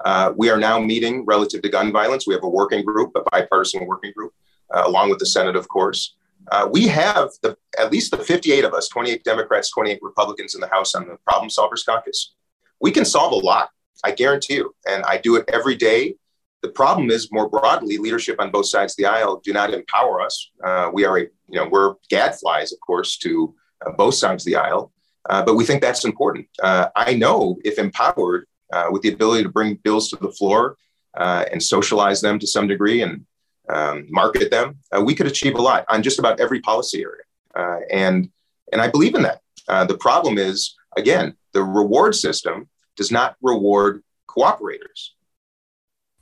[0.04, 2.26] Uh, we are now meeting relative to gun violence.
[2.26, 4.32] We have a working group, a bipartisan working group,
[4.74, 6.16] uh, along with the Senate, of course.
[6.50, 10.60] Uh, we have the, at least the 58 of us, 28 Democrats, 28 Republicans in
[10.60, 12.34] the House on the Problem Solvers Caucus.
[12.80, 13.70] We can solve a lot,
[14.02, 14.74] I guarantee you.
[14.88, 16.16] And I do it every day
[16.62, 20.20] the problem is more broadly, leadership on both sides of the aisle do not empower
[20.20, 20.50] us.
[20.62, 23.54] Uh, we are, a, you know, we're gadflies, of course, to
[23.86, 24.92] uh, both sides of the aisle,
[25.28, 26.46] uh, but we think that's important.
[26.62, 30.76] Uh, I know if empowered uh, with the ability to bring bills to the floor
[31.16, 33.24] uh, and socialize them to some degree and
[33.68, 37.82] um, market them, we could achieve a lot on just about every policy area.
[37.90, 38.30] and
[38.72, 39.40] and I believe in that.
[39.88, 45.10] the problem is, again, the reward system does not reward cooperators.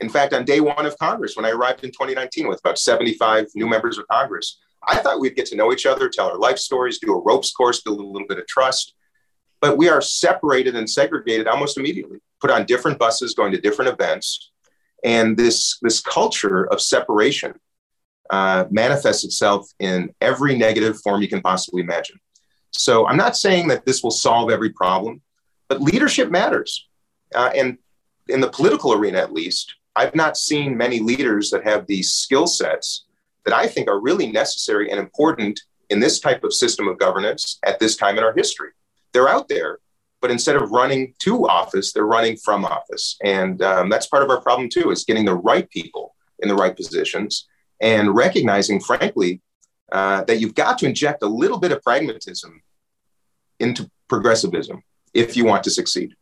[0.01, 3.47] In fact, on day one of Congress, when I arrived in 2019 with about 75
[3.55, 6.59] new members of Congress, I thought we'd get to know each other, tell our life
[6.59, 8.95] stories, do a ropes course, build a little bit of trust.
[9.61, 13.91] But we are separated and segregated almost immediately, put on different buses, going to different
[13.93, 14.53] events.
[15.05, 17.55] And this, this culture of separation
[18.31, 22.21] uh, manifests itself in every negative form you can possibly imagine.
[22.71, 25.23] So I'm not saying that this will solve every problem,
[25.69, 26.87] but leadership matters.
[27.35, 27.79] Uh, and
[28.29, 32.47] in the political arena, at least, I've not seen many leaders that have these skill
[32.47, 33.07] sets
[33.45, 37.59] that I think are really necessary and important in this type of system of governance
[37.65, 38.71] at this time in our history.
[39.13, 39.81] They're out there,
[40.21, 43.17] but instead of running to office, they're running from office.
[43.25, 46.55] And um, that's part of our problem too, is getting the right people in the
[46.55, 47.49] right positions
[47.81, 49.41] and recognizing, frankly,
[49.91, 52.63] uh, that you've got to inject a little bit of pragmatism
[53.59, 54.81] into progressivism
[55.13, 56.15] if you want to succeed.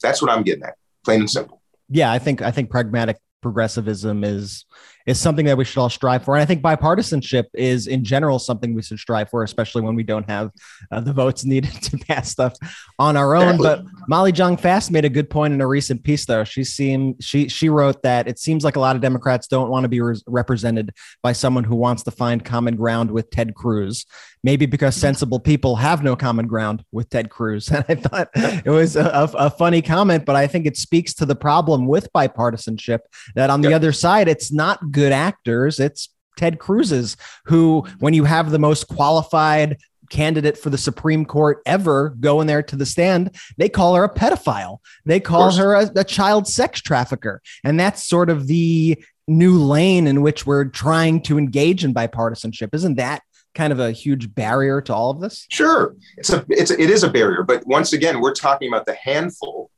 [0.00, 4.24] That's what I'm getting at, plain and simple yeah, I think I think pragmatic progressivism
[4.24, 4.64] is
[5.06, 6.34] is something that we should all strive for.
[6.34, 10.02] And I think bipartisanship is, in general, something we should strive for, especially when we
[10.02, 10.50] don't have
[10.90, 12.54] uh, the votes needed to pass stuff
[12.98, 13.58] on our own.
[13.58, 16.44] But Molly Jong Fast made a good point in a recent piece, though.
[16.44, 19.84] She seemed she she wrote that it seems like a lot of Democrats don't want
[19.84, 20.92] to be re- represented
[21.22, 24.06] by someone who wants to find common ground with Ted Cruz.
[24.42, 27.70] Maybe because sensible people have no common ground with Ted Cruz.
[27.74, 31.26] And I thought it was a, a funny comment, but I think it speaks to
[31.26, 33.00] the problem with bipartisanship
[33.34, 35.78] that on the other side, it's not good actors.
[35.78, 39.76] It's Ted Cruz's, who, when you have the most qualified
[40.10, 44.14] candidate for the Supreme Court ever going there to the stand, they call her a
[44.14, 44.78] pedophile.
[45.04, 47.42] They call her a, a child sex trafficker.
[47.62, 52.74] And that's sort of the new lane in which we're trying to engage in bipartisanship.
[52.74, 53.22] Isn't that
[53.54, 55.46] kind of a huge barrier to all of this?
[55.50, 55.94] Sure.
[56.16, 58.94] It's a it's a, it is a barrier, but once again, we're talking about the
[58.94, 59.70] handful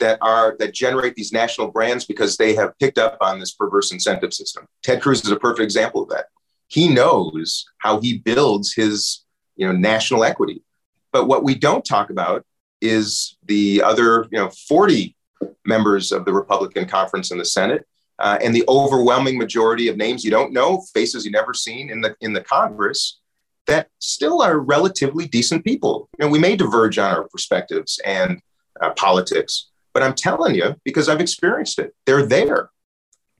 [0.00, 3.92] that are that generate these national brands because they have picked up on this perverse
[3.92, 4.66] incentive system.
[4.82, 6.26] Ted Cruz is a perfect example of that.
[6.68, 9.24] He knows how he builds his
[9.56, 10.62] you know national equity.
[11.12, 12.44] But what we don't talk about
[12.80, 15.16] is the other you know 40
[15.64, 17.86] members of the Republican conference in the Senate
[18.18, 22.00] uh, and the overwhelming majority of names you don't know, faces you never seen in
[22.00, 23.20] the in the Congress
[23.66, 26.08] that still are relatively decent people.
[26.18, 28.40] You know, we may diverge on our perspectives and
[28.80, 32.70] uh, politics, but I'm telling you, because I've experienced it, they're there.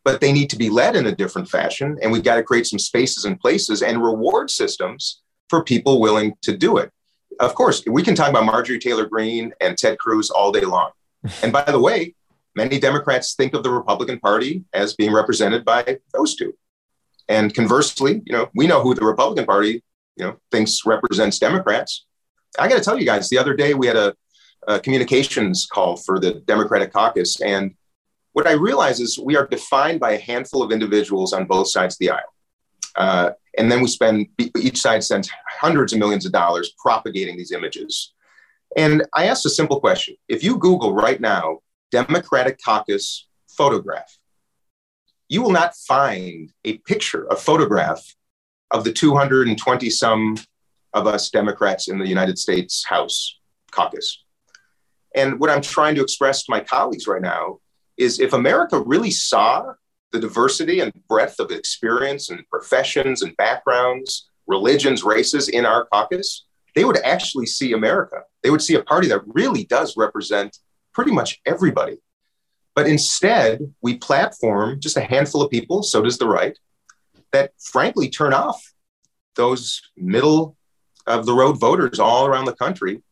[0.02, 1.98] But they need to be led in a different fashion.
[2.02, 6.34] And we've got to create some spaces and places and reward systems for people willing
[6.42, 6.90] to do it.
[7.38, 10.90] Of course, we can talk about Marjorie Taylor Greene and Ted Cruz all day long.
[11.42, 12.14] And by the way,
[12.54, 16.54] many Democrats think of the Republican Party as being represented by those two.
[17.28, 19.82] And conversely, you know, we know who the Republican Party,
[20.16, 22.06] you know, thinks represents Democrats.
[22.58, 24.16] I got to tell you guys, the other day we had a
[24.66, 27.40] uh, communications call for the Democratic caucus.
[27.40, 27.74] And
[28.32, 31.94] what I realize is we are defined by a handful of individuals on both sides
[31.94, 32.34] of the aisle.
[32.96, 37.52] Uh, and then we spend, each side spends hundreds of millions of dollars propagating these
[37.52, 38.12] images.
[38.76, 40.16] And I asked a simple question.
[40.28, 41.58] If you Google right now,
[41.90, 44.16] Democratic caucus photograph,
[45.28, 48.14] you will not find a picture, a photograph
[48.70, 50.36] of the 220 some
[50.92, 53.38] of us Democrats in the United States House
[53.70, 54.24] caucus.
[55.14, 57.58] And what I'm trying to express to my colleagues right now
[57.96, 59.72] is if America really saw
[60.12, 66.46] the diversity and breadth of experience and professions and backgrounds, religions, races in our caucus,
[66.74, 68.22] they would actually see America.
[68.42, 70.58] They would see a party that really does represent
[70.92, 71.98] pretty much everybody.
[72.74, 76.56] But instead, we platform just a handful of people, so does the right,
[77.32, 78.72] that frankly turn off
[79.36, 80.56] those middle
[81.06, 83.02] of the road voters all around the country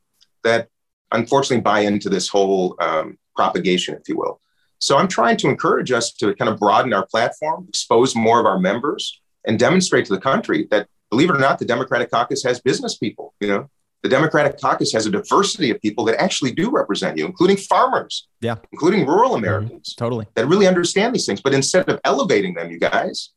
[0.44, 0.68] that
[1.12, 4.40] unfortunately buy into this whole um, propagation, if you will.
[4.78, 8.46] So I'm trying to encourage us to kind of broaden our platform, expose more of
[8.46, 12.42] our members, and demonstrate to the country that, believe it or not, the Democratic caucus
[12.44, 13.34] has business people.
[13.40, 13.70] You know,
[14.02, 18.28] the Democratic caucus has a diversity of people that actually do represent you, including farmers,
[18.40, 19.44] yeah, including rural mm-hmm.
[19.44, 20.04] Americans, mm-hmm.
[20.04, 21.40] totally that really understand these things.
[21.40, 23.30] But instead of elevating them, you guys,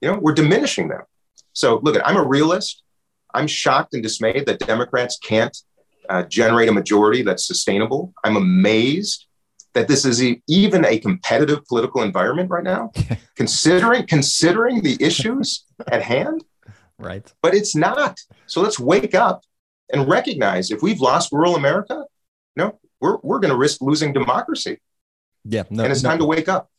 [0.00, 1.02] you know, we're diminishing them.
[1.52, 2.82] So look, I'm a realist.
[3.34, 5.56] I'm shocked and dismayed that Democrats can't
[6.08, 8.12] uh, generate a majority that's sustainable.
[8.24, 9.26] I'm amazed
[9.74, 12.90] that this is even a competitive political environment right now,
[13.36, 16.44] considering considering the issues at hand.
[16.98, 17.30] Right.
[17.42, 18.18] But it's not.
[18.46, 19.42] So let's wake up
[19.92, 22.04] and recognize if we've lost rural America,
[22.56, 24.78] no, we're we're going to risk losing democracy.
[25.44, 25.64] Yeah.
[25.68, 26.08] No, and it's no.
[26.08, 26.70] time to wake up.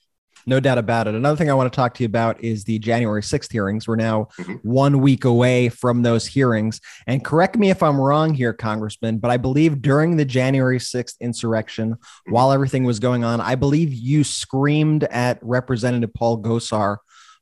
[0.48, 1.14] No doubt about it.
[1.14, 3.86] Another thing I want to talk to you about is the January 6th hearings.
[3.86, 4.54] We're now mm-hmm.
[4.64, 6.80] one week away from those hearings.
[7.06, 11.20] And correct me if I'm wrong here, Congressman, but I believe during the January 6th
[11.20, 12.32] insurrection, mm-hmm.
[12.32, 16.98] while everything was going on, I believe you screamed at Representative Paul Gosar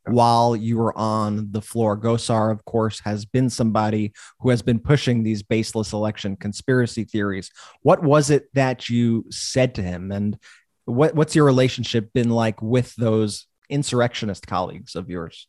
[0.08, 1.98] while you were on the floor.
[2.00, 7.52] Gosar, of course, has been somebody who has been pushing these baseless election conspiracy theories.
[7.82, 10.12] What was it that you said to him?
[10.12, 10.38] And
[10.86, 15.48] what what's your relationship been like with those insurrectionist colleagues of yours?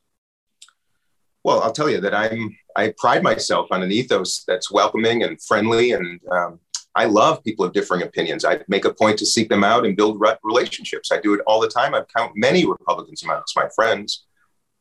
[1.44, 5.40] Well, I'll tell you that I'm I pride myself on an ethos that's welcoming and
[5.40, 6.60] friendly, and um,
[6.94, 8.44] I love people of differing opinions.
[8.44, 11.12] I make a point to seek them out and build relationships.
[11.12, 11.94] I do it all the time.
[11.94, 14.24] I count many Republicans amongst my friends.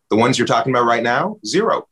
[0.10, 1.88] The ones you're talking about right now, zero.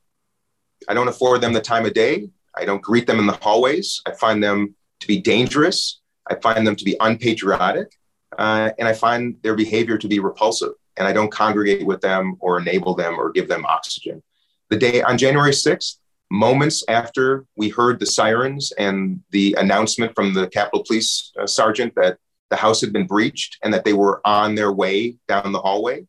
[0.87, 2.29] I don't afford them the time of day.
[2.55, 4.01] I don't greet them in the hallways.
[4.05, 6.01] I find them to be dangerous.
[6.29, 7.91] I find them to be unpatriotic
[8.37, 10.73] uh, and I find their behavior to be repulsive.
[10.97, 14.21] And I don't congregate with them or enable them or give them oxygen.
[14.69, 15.97] The day on January 6th,
[16.29, 21.93] moments after we heard the sirens and the announcement from the Capitol Police uh, Sergeant
[21.95, 22.17] that
[22.49, 26.05] the House had been breached and that they were on their way down the hallway.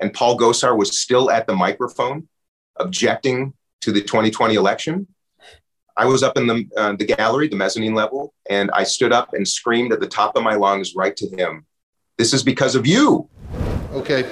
[0.00, 2.28] And Paul Gosar was still at the microphone
[2.76, 3.52] objecting
[3.82, 5.06] to the 2020 election.
[6.00, 9.34] I was up in the, uh, the gallery, the mezzanine level, and I stood up
[9.34, 11.66] and screamed at the top of my lungs right to him,
[12.16, 13.28] This is because of you.
[13.92, 14.22] Okay.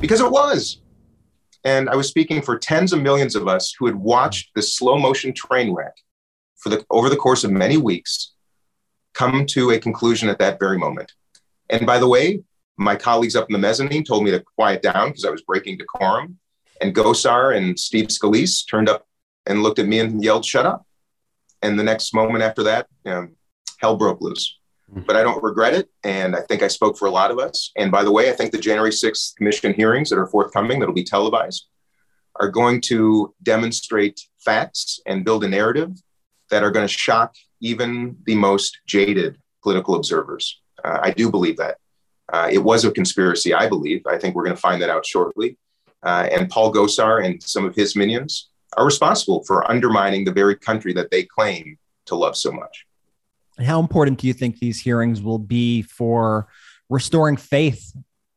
[0.00, 0.80] Because it was.
[1.62, 4.98] And I was speaking for tens of millions of us who had watched this slow
[4.98, 5.94] motion train wreck
[6.56, 8.32] for the, over the course of many weeks
[9.14, 11.12] come to a conclusion at that very moment.
[11.70, 12.42] And by the way,
[12.76, 15.78] my colleagues up in the mezzanine told me to quiet down because I was breaking
[15.78, 16.40] decorum.
[16.80, 19.06] And Gosar and Steve Scalise turned up
[19.46, 20.86] and looked at me and yelled, shut up.
[21.62, 23.28] And the next moment after that, you know,
[23.78, 24.58] hell broke loose.
[24.90, 25.02] Mm-hmm.
[25.06, 25.88] But I don't regret it.
[26.04, 27.72] And I think I spoke for a lot of us.
[27.76, 30.94] And by the way, I think the January 6th commission hearings that are forthcoming, that'll
[30.94, 31.68] be televised,
[32.36, 35.90] are going to demonstrate facts and build a narrative
[36.50, 40.60] that are going to shock even the most jaded political observers.
[40.84, 41.78] Uh, I do believe that.
[42.32, 44.02] Uh, it was a conspiracy, I believe.
[44.06, 45.58] I think we're going to find that out shortly.
[46.02, 50.56] Uh, and Paul Gosar and some of his minions are responsible for undermining the very
[50.56, 52.86] country that they claim to love so much.
[53.58, 56.46] How important do you think these hearings will be for
[56.88, 57.92] restoring faith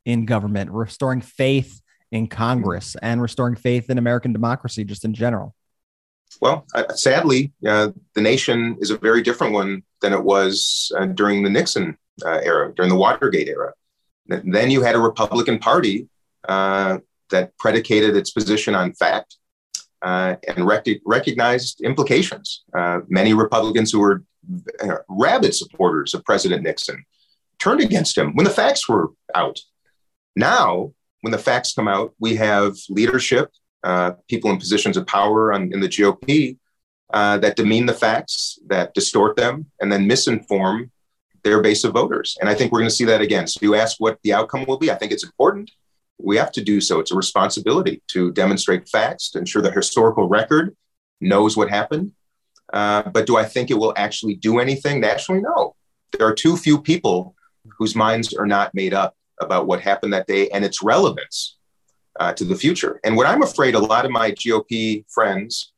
[0.05, 1.81] in government, restoring faith
[2.11, 5.55] in Congress, and restoring faith in American democracy just in general?
[6.39, 11.05] Well, uh, sadly, uh, the nation is a very different one than it was uh,
[11.05, 13.73] during the Nixon uh, era, during the Watergate era.
[14.27, 16.07] Then you had a Republican Party
[16.47, 16.99] uh,
[17.31, 19.37] that predicated its position on fact
[20.01, 22.63] uh, and rec- recognized implications.
[22.73, 24.23] Uh, many Republicans who were
[24.83, 27.05] uh, rabid supporters of President Nixon
[27.59, 29.59] turned against him when the facts were out.
[30.35, 33.51] Now, when the facts come out, we have leadership,
[33.83, 36.57] uh, people in positions of power on, in the GOP
[37.13, 40.89] uh, that demean the facts, that distort them, and then misinform
[41.43, 42.37] their base of voters.
[42.39, 43.47] And I think we're going to see that again.
[43.47, 44.91] So you ask what the outcome will be.
[44.91, 45.71] I think it's important.
[46.23, 46.99] We have to do so.
[46.99, 50.75] It's a responsibility to demonstrate facts, to ensure the historical record
[51.19, 52.11] knows what happened.
[52.73, 55.41] Uh, but do I think it will actually do anything nationally?
[55.41, 55.75] No.
[56.17, 57.35] There are too few people
[57.77, 61.57] whose minds are not made up about what happened that day and its relevance
[62.19, 62.99] uh, to the future.
[63.03, 65.73] And what I'm afraid a lot of my GOP friends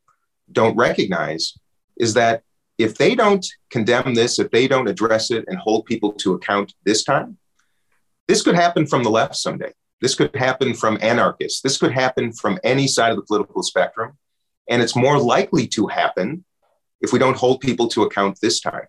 [0.51, 1.53] don't recognize
[1.97, 2.43] is that
[2.77, 6.73] if they don't condemn this, if they don't address it and hold people to account
[6.85, 7.37] this time,
[8.27, 9.71] this could happen from the left someday.
[10.03, 11.61] This could happen from anarchists.
[11.61, 14.17] This could happen from any side of the political spectrum.
[14.69, 16.43] And it's more likely to happen
[16.99, 18.85] if we don't hold people to account this time.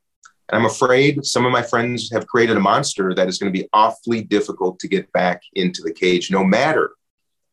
[0.48, 3.56] And I'm afraid some of my friends have created a monster that is going to
[3.56, 6.90] be awfully difficult to get back into the cage, no matter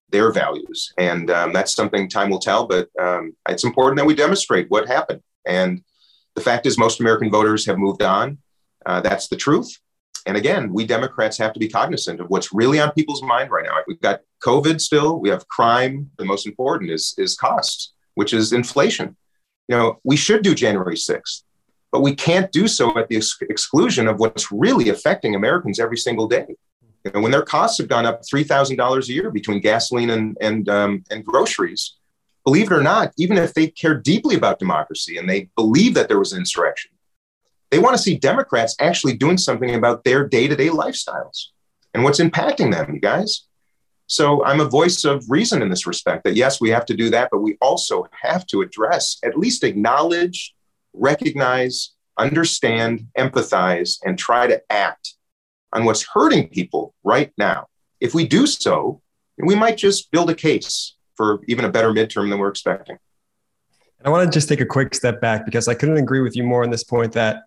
[0.09, 0.91] their values.
[0.97, 4.87] And um, that's something time will tell, but um, it's important that we demonstrate what
[4.87, 5.21] happened.
[5.45, 5.83] And
[6.33, 8.39] the fact is, most American voters have moved on.
[8.87, 9.79] Uh, that's the truth.
[10.25, 13.65] And again, we Democrats have to be cognizant of what's really on people's mind right
[13.65, 13.77] now.
[13.87, 16.11] We've got COVID still, we have crime.
[16.17, 19.15] The most important is, is costs, which is inflation.
[19.67, 21.43] You know, we should do January 6th,
[21.91, 25.97] but we can't do so at the ex- exclusion of what's really affecting Americans every
[25.97, 26.55] single day.
[27.03, 30.69] You know, when their costs have gone up $3,000 a year between gasoline and, and,
[30.69, 31.95] um, and groceries,
[32.43, 36.07] believe it or not, even if they care deeply about democracy and they believe that
[36.07, 36.91] there was an insurrection,
[37.71, 41.47] they want to see Democrats actually doing something about their day to day lifestyles
[41.93, 43.47] and what's impacting them, you guys.
[44.07, 47.09] So I'm a voice of reason in this respect that yes, we have to do
[47.11, 50.53] that, but we also have to address, at least acknowledge,
[50.93, 55.15] recognize, understand, empathize, and try to act
[55.71, 57.67] on what's hurting people right now.
[58.01, 59.01] If we do so,
[59.37, 62.97] we might just build a case for even a better midterm than we're expecting.
[64.03, 66.43] I want to just take a quick step back because I couldn't agree with you
[66.43, 67.43] more on this point that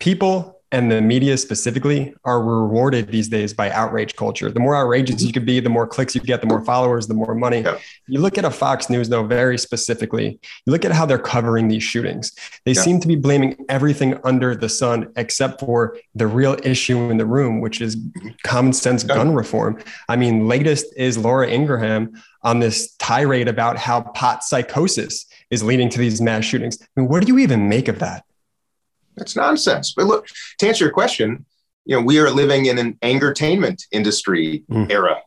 [0.00, 4.50] people and the media specifically are rewarded these days by outrage culture.
[4.52, 5.26] The more outrageous mm-hmm.
[5.26, 7.62] you could be, the more clicks you get, the more followers, the more money.
[7.62, 7.78] Yeah.
[8.06, 11.66] You look at a Fox News, though, very specifically, you look at how they're covering
[11.66, 12.32] these shootings.
[12.64, 12.82] They yeah.
[12.82, 17.26] seem to be blaming everything under the sun except for the real issue in the
[17.26, 17.96] room, which is
[18.44, 19.16] common sense yeah.
[19.16, 19.82] gun reform.
[20.08, 22.12] I mean, latest is Laura Ingraham
[22.44, 26.78] on this tirade about how pot psychosis is leading to these mass shootings.
[26.80, 28.24] I mean, what do you even make of that?
[29.20, 29.92] That's nonsense.
[29.94, 30.26] But look,
[30.58, 31.44] to answer your question,
[31.84, 34.90] you know, we are living in an entertainment industry mm.
[34.90, 35.20] era.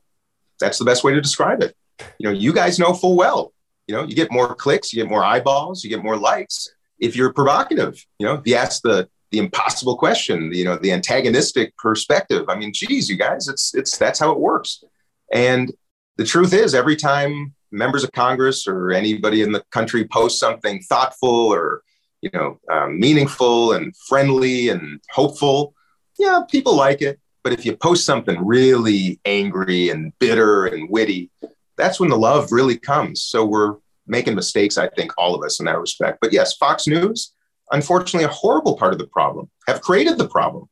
[0.59, 1.75] That's the best way to describe it.
[2.17, 3.53] You know, you guys know full well,
[3.87, 6.67] you know, you get more clicks, you get more eyeballs, you get more likes
[6.99, 8.03] if you're provocative.
[8.17, 12.45] You know, if you ask the the impossible question, you know, the antagonistic perspective.
[12.49, 14.83] I mean, geez, you guys, it's it's that's how it works.
[15.31, 15.71] And
[16.17, 20.81] the truth is, every time members of Congress or anybody in the country posts something
[20.83, 21.81] thoughtful or
[22.23, 25.75] you know, um, meaningful and friendly and hopeful,
[26.17, 27.19] yeah, people like it.
[27.43, 31.29] But if you post something really angry and bitter and witty,
[31.77, 33.23] that's when the love really comes.
[33.23, 33.75] So we're
[34.07, 36.19] making mistakes, I think, all of us in that respect.
[36.21, 37.33] But yes, Fox News,
[37.71, 40.69] unfortunately, a horrible part of the problem, have created the problem.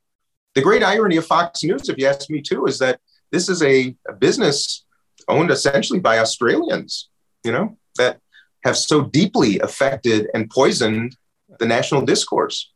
[0.56, 3.02] The great irony of Fox News, if you ask me too, is that
[3.34, 4.86] this is a, a business
[5.28, 7.10] owned essentially by Australians,
[7.43, 8.20] you know, that
[8.64, 11.18] have so deeply affected and poisoned
[11.62, 12.72] the national discourse.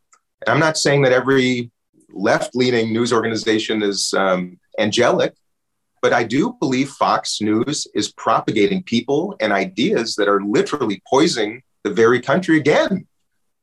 [0.46, 1.70] And I'm not saying that every
[2.10, 5.34] left leaning news organization is um, angelic,
[6.00, 11.62] but I do believe Fox News is propagating people and ideas that are literally poisoning
[11.82, 13.06] the very country again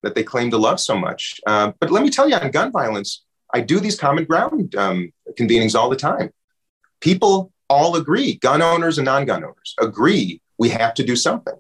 [0.03, 1.39] that they claim to love so much.
[1.47, 5.13] Uh, but let me tell you on gun violence, I do these common ground um,
[5.39, 6.32] convenings all the time.
[6.99, 11.55] People all agree, gun owners and non gun owners agree we have to do something.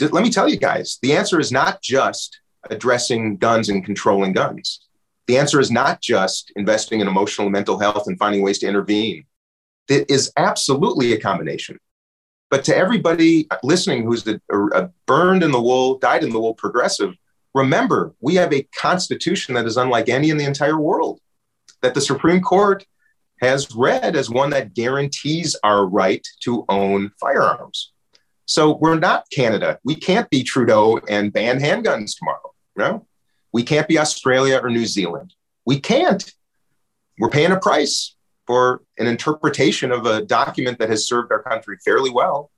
[0.00, 2.40] Let me tell you guys, the answer is not just
[2.70, 4.86] addressing guns and controlling guns.
[5.26, 8.66] The answer is not just investing in emotional and mental health and finding ways to
[8.66, 9.24] intervene.
[9.88, 11.78] It is absolutely a combination.
[12.50, 16.54] But to everybody listening who's a, a burned in the wool, dyed in the wool
[16.54, 17.14] progressive,
[17.54, 21.20] remember we have a constitution that is unlike any in the entire world,
[21.82, 22.86] that the Supreme Court
[23.40, 27.92] has read as one that guarantees our right to own firearms.
[28.46, 29.78] So we're not Canada.
[29.84, 32.53] We can't be Trudeau and ban handguns tomorrow.
[32.76, 33.06] No,
[33.52, 35.34] we can't be Australia or New Zealand.
[35.64, 36.32] We can't.
[37.18, 38.16] We're paying a price
[38.46, 42.50] for an interpretation of a document that has served our country fairly well.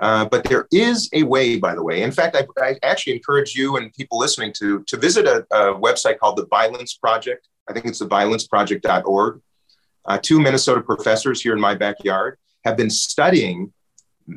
[0.00, 2.02] Uh, but there is a way, by the way.
[2.02, 5.74] In fact, I, I actually encourage you and people listening to, to visit a, a,
[5.74, 7.48] website called the Violence Project.
[7.68, 9.40] I think it's the violenceproject.org.
[10.06, 13.72] Uh, two Minnesota professors here in my backyard have been studying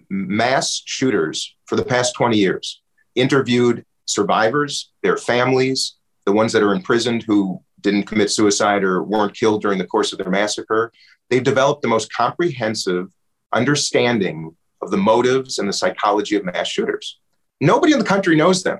[0.09, 2.81] mass shooters for the past 20 years,
[3.15, 5.95] interviewed survivors, their families,
[6.25, 10.11] the ones that are imprisoned who didn't commit suicide or weren't killed during the course
[10.11, 10.91] of their massacre.
[11.29, 13.13] They've developed the most comprehensive
[13.53, 17.19] understanding of the motives and the psychology of mass shooters.
[17.61, 18.79] Nobody in the country knows them.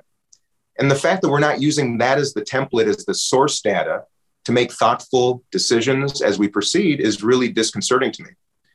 [0.78, 4.04] And the fact that we're not using that as the template, as the source data
[4.44, 8.30] to make thoughtful decisions as we proceed is really disconcerting to me.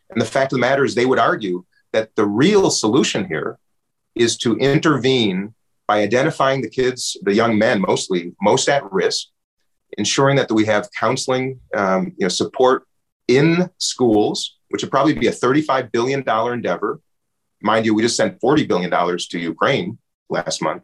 [0.10, 3.58] And the fact of the matter is, they would argue that the real solution here
[4.16, 5.54] is to intervene
[5.88, 9.28] by identifying the kids, the young men mostly, most at risk,
[9.98, 12.84] ensuring that we have counseling, um, you know, support
[13.28, 17.00] in schools, which would probably be a $35 billion endeavor.
[17.62, 19.98] Mind you, we just sent $40 billion to Ukraine
[20.30, 20.84] last month.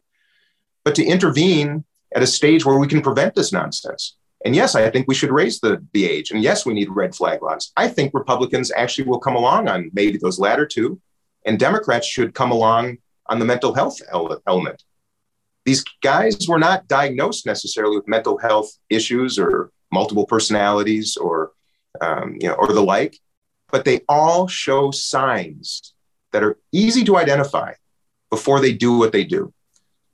[0.84, 1.84] But to intervene
[2.16, 4.16] at a stage where we can prevent this nonsense.
[4.46, 6.32] And yes, I think we should raise the, the age.
[6.32, 7.72] And yes, we need red flag laws.
[7.76, 11.00] I think Republicans actually will come along on maybe those latter two,
[11.46, 12.98] and Democrats should come along
[13.28, 14.02] on the mental health
[14.48, 14.84] element.
[15.70, 21.52] These guys were not diagnosed necessarily with mental health issues or multiple personalities or
[22.02, 23.20] um, you know or the like,
[23.72, 25.94] but they all show signs
[26.32, 27.74] that are easy to identify
[28.32, 29.54] before they do what they do.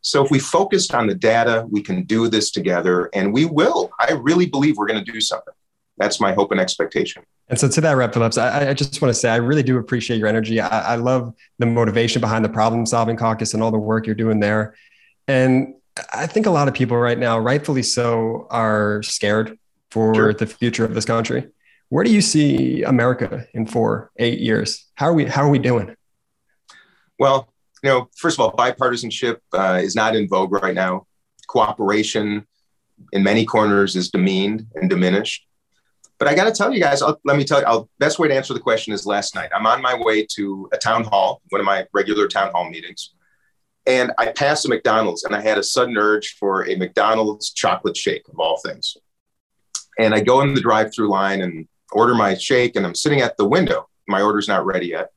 [0.01, 3.91] So if we focused on the data, we can do this together and we will.
[3.97, 5.53] I really believe we're going to do something.
[5.97, 7.23] That's my hope and expectation.
[7.47, 9.77] And so to that, Rep Phillips, I, I, just want to say I really do
[9.77, 10.59] appreciate your energy.
[10.59, 14.15] I, I love the motivation behind the problem solving caucus and all the work you're
[14.15, 14.75] doing there.
[15.27, 15.75] And
[16.13, 19.57] I think a lot of people right now, rightfully so, are scared
[19.91, 20.33] for sure.
[20.33, 21.47] the future of this country.
[21.89, 24.85] Where do you see America in four, eight years?
[24.95, 25.25] How are we?
[25.25, 25.95] How are we doing?
[27.19, 27.53] Well,
[27.83, 31.05] you know, first of all, bipartisanship uh, is not in vogue right now.
[31.47, 32.45] Cooperation
[33.13, 35.47] in many corners is demeaned and diminished.
[36.17, 38.27] But I got to tell you guys, I'll, let me tell you, I'll, best way
[38.27, 39.49] to answer the question is last night.
[39.53, 43.13] I'm on my way to a town hall, one of my regular town hall meetings.
[43.87, 47.95] And I passed a McDonald's and I had a sudden urge for a McDonald's chocolate
[47.95, 48.97] shake of all things.
[49.99, 52.75] And I go in the drive through line and order my shake.
[52.75, 53.87] And I'm sitting at the window.
[54.07, 55.11] My order's not ready yet.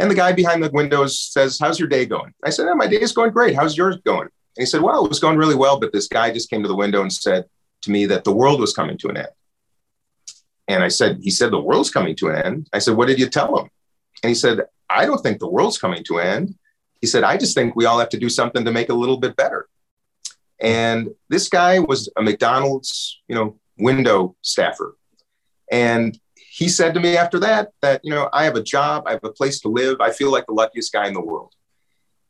[0.00, 2.32] And the guy behind the windows says, How's your day going?
[2.42, 3.54] I said, oh, My day is going great.
[3.54, 4.22] How's yours going?
[4.22, 5.78] And he said, Well, it was going really well.
[5.78, 7.44] But this guy just came to the window and said
[7.82, 9.28] to me that the world was coming to an end.
[10.68, 12.68] And I said, He said, The world's coming to an end.
[12.72, 13.68] I said, What did you tell him?
[14.22, 16.54] And he said, I don't think the world's coming to an end.
[17.02, 18.94] He said, I just think we all have to do something to make it a
[18.94, 19.68] little bit better.
[20.60, 24.96] And this guy was a McDonald's, you know, window staffer.
[25.70, 26.18] And
[26.52, 29.24] he said to me after that that you know i have a job i have
[29.24, 31.54] a place to live i feel like the luckiest guy in the world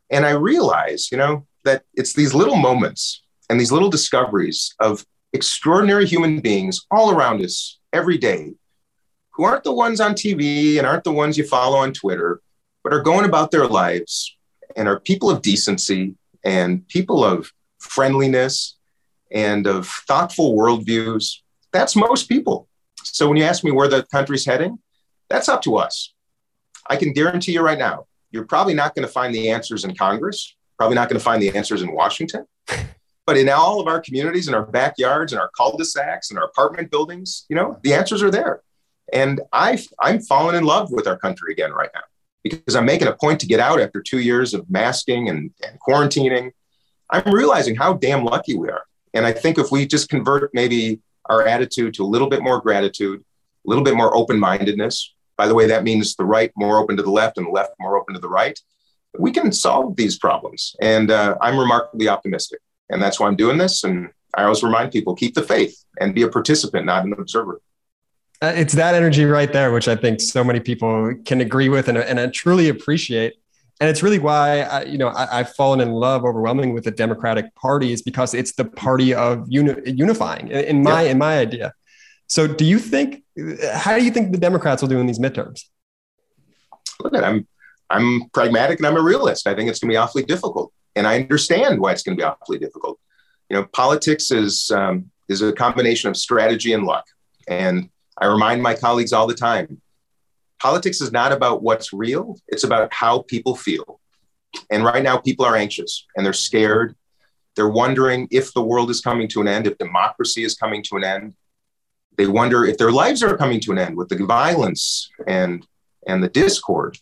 [0.09, 5.05] and i realized you know that it's these little moments and these little discoveries of
[5.33, 8.53] extraordinary human beings all around us every day
[9.31, 12.41] who aren't the ones on tv and aren't the ones you follow on twitter
[12.81, 14.37] but are going about their lives
[14.75, 18.77] and are people of decency and people of friendliness
[19.31, 21.39] and of thoughtful worldviews.
[21.71, 22.67] That's most people.
[23.03, 24.79] So when you ask me where the country's heading,
[25.29, 26.13] that's up to us.
[26.89, 29.95] I can guarantee you right now, you're probably not going to find the answers in
[29.95, 32.45] Congress, probably not going to find the answers in Washington.
[33.25, 36.91] But in all of our communities, in our backyards, in our cul-de-sacs, in our apartment
[36.91, 38.61] buildings, you know, the answers are there.
[39.13, 42.01] And I, I'm falling in love with our country again right now
[42.43, 45.79] because I'm making a point to get out after two years of masking and, and
[45.79, 46.51] quarantining.
[47.09, 48.83] I'm realizing how damn lucky we are.
[49.13, 52.59] And I think if we just convert maybe our attitude to a little bit more
[52.59, 56.77] gratitude, a little bit more open mindedness, by the way, that means the right more
[56.77, 58.59] open to the left and the left more open to the right,
[59.17, 60.75] we can solve these problems.
[60.81, 62.59] And uh, I'm remarkably optimistic.
[62.89, 63.83] And that's why I'm doing this.
[63.83, 67.61] And I always remind people keep the faith and be a participant, not an observer.
[68.43, 71.87] Uh, it's that energy right there, which I think so many people can agree with
[71.87, 73.35] and, and I truly appreciate.
[73.79, 76.91] And it's really why I, you know I, have fallen in love overwhelmingly with the
[76.91, 81.73] Democratic Party is because it's the party of uni- unifying in my in my idea.
[82.27, 83.23] So, do you think?
[83.73, 85.63] How do you think the Democrats will do in these midterms?
[87.01, 87.47] Look, I'm
[87.89, 89.47] I'm pragmatic and I'm a realist.
[89.47, 92.21] I think it's going to be awfully difficult, and I understand why it's going to
[92.21, 92.99] be awfully difficult.
[93.49, 97.05] You know, politics is um, is a combination of strategy and luck,
[97.47, 99.81] and I remind my colleagues all the time
[100.63, 103.99] politics is not about what's real, it's about how people feel.
[104.71, 106.95] And right now, people are anxious and they're scared.
[107.55, 110.95] They're wondering if the world is coming to an end, if democracy is coming to
[110.95, 111.33] an end.
[112.17, 115.67] They wonder if their lives are coming to an end with the violence and
[116.07, 116.97] and the discord.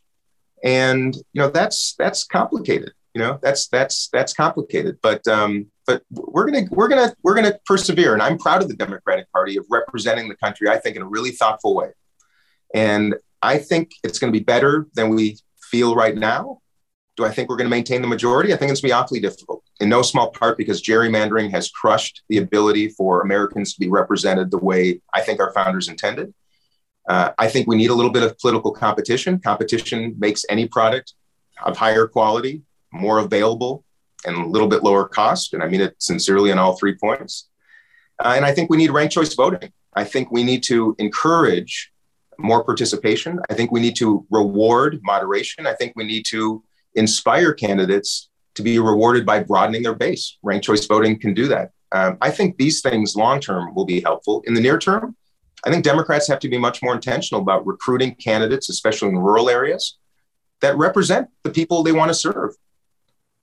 [0.64, 2.94] And you know that's that's complicated.
[3.14, 4.98] You know that's that's that's complicated.
[5.02, 8.14] But um, but we're gonna we're gonna we're gonna persevere.
[8.14, 10.70] And I'm proud of the Democratic Party of representing the country.
[10.70, 11.90] I think in a really thoughtful way.
[12.74, 15.40] And I think it's to be better than we
[15.72, 16.60] feel right now.
[17.18, 18.54] Do I think we're to maintain the majority?
[18.54, 22.24] I think it's to be awfully difficult, in no small part because gerrymandering has crushed
[22.30, 26.34] the ability for Americans to be represented the way I think our founders intended.
[27.10, 29.40] Uh, I think we need a little bit of political competition.
[29.40, 31.14] Competition makes any product
[31.64, 32.62] of higher quality,
[32.92, 33.84] more available,
[34.26, 35.54] and a little bit lower cost.
[35.54, 37.50] And I mean it sincerely on all three points.
[38.20, 39.72] Uh, and I think we need ranked choice voting.
[39.94, 41.92] I think we need to encourage
[42.38, 43.40] more participation.
[43.50, 45.68] I think we need to reward moderation.
[45.68, 46.64] I think we need to
[46.96, 50.38] inspire candidates to be rewarded by broadening their base.
[50.44, 51.72] Ranked choice voting can do that.
[51.94, 54.44] Um, I think these things long term will be helpful.
[54.46, 55.16] In the near term,
[55.64, 59.50] I think Democrats have to be much more intentional about recruiting candidates, especially in rural
[59.50, 59.98] areas,
[60.62, 62.56] that represent the people they want to serve.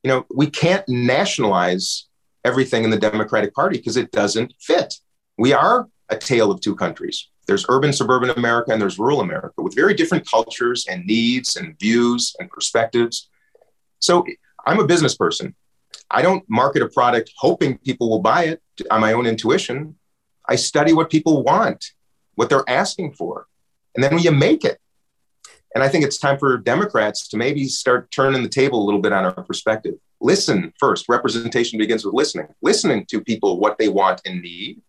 [0.03, 2.07] You know, we can't nationalize
[2.45, 4.95] everything in the Democratic Party because it doesn't fit.
[5.37, 7.29] We are a tale of two countries.
[7.47, 11.79] There's urban, suburban America, and there's rural America with very different cultures and needs and
[11.79, 13.29] views and perspectives.
[14.01, 14.25] So
[14.67, 15.55] I'm a business person.
[16.11, 19.97] I don't market a product hoping people will buy it on my own intuition.
[20.49, 21.93] I study what people want,
[22.35, 23.47] what they're asking for,
[23.95, 24.79] and then you make it.
[25.79, 29.01] And I think it's time for Democrats to maybe start turning the table a little
[29.01, 29.95] bit on our perspective.
[30.21, 31.09] Listen first.
[31.09, 34.83] Representation begins with listening, listening to people what they want and need,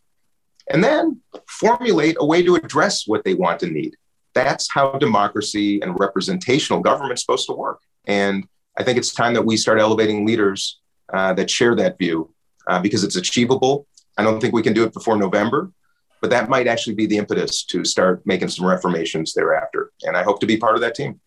[0.72, 3.98] and then formulate a way to address what they want and need.
[4.34, 7.82] That's how democracy and representational government is supposed to work.
[8.06, 10.80] And I think it's time that we start elevating leaders
[11.14, 12.34] uh, that share that view
[12.68, 13.86] uh, because it's achievable.
[14.18, 15.72] I don't think we can do it before November,
[16.22, 19.92] but that might actually be the impetus to start making some reformations thereafter.
[20.04, 21.20] And I hope to be part of that team.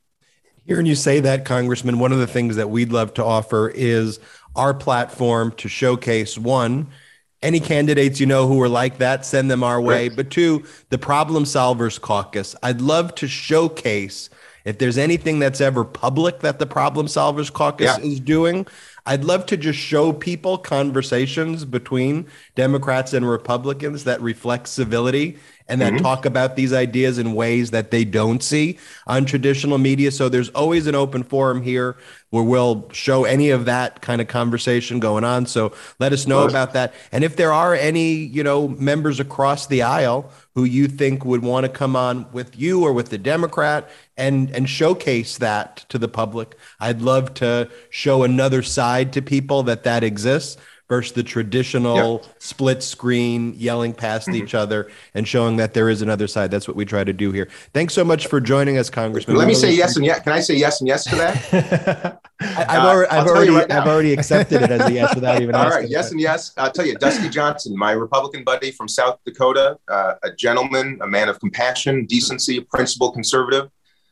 [0.66, 4.20] Hearing you say that, Congressman, one of the things that we'd love to offer is
[4.54, 6.88] our platform to showcase one,
[7.42, 10.08] any candidates you know who are like that, send them our way.
[10.08, 12.54] But two, the Problem Solvers Caucus.
[12.62, 14.30] I'd love to showcase
[14.64, 18.04] if there's anything that's ever public that the Problem Solvers Caucus yeah.
[18.04, 18.66] is doing.
[19.04, 25.38] I'd love to just show people conversations between Democrats and Republicans that reflect civility
[25.72, 26.02] and that mm-hmm.
[26.02, 30.10] talk about these ideas in ways that they don't see on traditional media.
[30.10, 31.96] So there's always an open forum here
[32.28, 35.46] where we'll show any of that kind of conversation going on.
[35.46, 36.92] So let us know about that.
[37.10, 41.42] And if there are any, you know, members across the aisle who you think would
[41.42, 43.88] want to come on with you or with the Democrat
[44.18, 49.62] and and showcase that to the public, I'd love to show another side to people
[49.62, 50.58] that that exists
[50.92, 52.34] versus the traditional yep.
[52.38, 54.44] split screen yelling past mm-hmm.
[54.44, 56.50] each other and showing that there is another side.
[56.50, 57.48] That's what we try to do here.
[57.72, 59.38] Thanks so much for joining us, Congressman.
[59.38, 60.20] Let me say yes and yes.
[60.20, 62.20] Can I say yes and yes to that?
[62.40, 65.54] I, have already, I've already, right I've already accepted it as a yes without even.
[65.54, 65.64] Asking.
[65.72, 66.52] All right, yes and yes.
[66.58, 71.06] I'll tell you, Dusty Johnson, my Republican buddy from South Dakota, uh, a gentleman, a
[71.06, 73.70] man of compassion, decency, a principled conservative.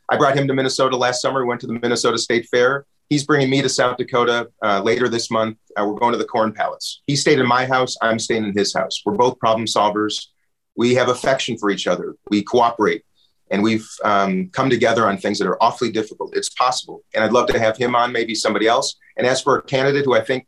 [0.09, 1.41] I brought him to Minnesota last summer.
[1.41, 5.09] We went to the Minnesota State Fair He's bringing me to South Dakota uh, later
[5.09, 5.59] this month.
[5.77, 7.03] Uh, we're going to the Corn Palace.
[7.09, 7.97] He stayed in my house.
[8.01, 9.03] I'm staying in his house.
[9.05, 10.29] We're both problem solvers.
[10.77, 12.15] We have affection for each other.
[12.31, 13.05] We cooperate
[13.51, 16.37] and we've um, come together on things that are awfully difficult.
[16.37, 17.03] It's possible.
[17.13, 18.95] And I'd love to have him on, maybe somebody else.
[19.17, 20.47] And as for a candidate who I think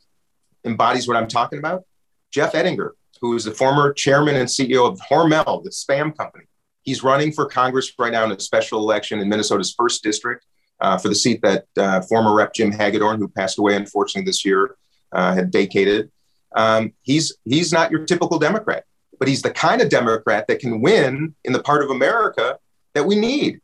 [0.65, 1.83] embodies what I'm talking about,
[2.31, 6.45] Jeff Ettinger, who is the former chairman and CEO of Hormel, the spam company.
[6.83, 10.47] He's running for Congress right now in a special election in Minnesota's first district
[10.83, 14.45] uh, for the seat that uh, former Rep Jim Hagedorn, who passed away unfortunately this
[14.45, 14.77] year,
[15.13, 16.11] uh, had vacated.
[16.55, 18.85] Um, he's he's not your typical Democrat,
[19.19, 22.59] but he's the kind of Democrat that can win in the part of America
[22.95, 23.61] that we need.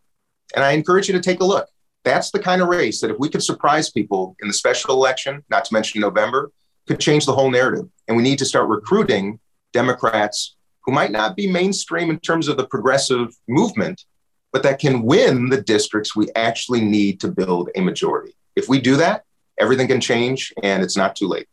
[0.55, 1.69] And I encourage you to take a look.
[2.05, 5.45] That's the kind of race that if we could surprise people in the special election,
[5.51, 6.53] not to mention November,
[6.87, 7.87] could change the whole narrative.
[8.07, 9.41] And we need to start recruiting
[9.73, 14.05] Democrats who might not be mainstream in terms of the progressive movement,
[14.53, 18.35] but that can win the districts we actually need to build a majority.
[18.57, 19.25] If we do that,
[19.59, 21.49] everything can change and it's not too late.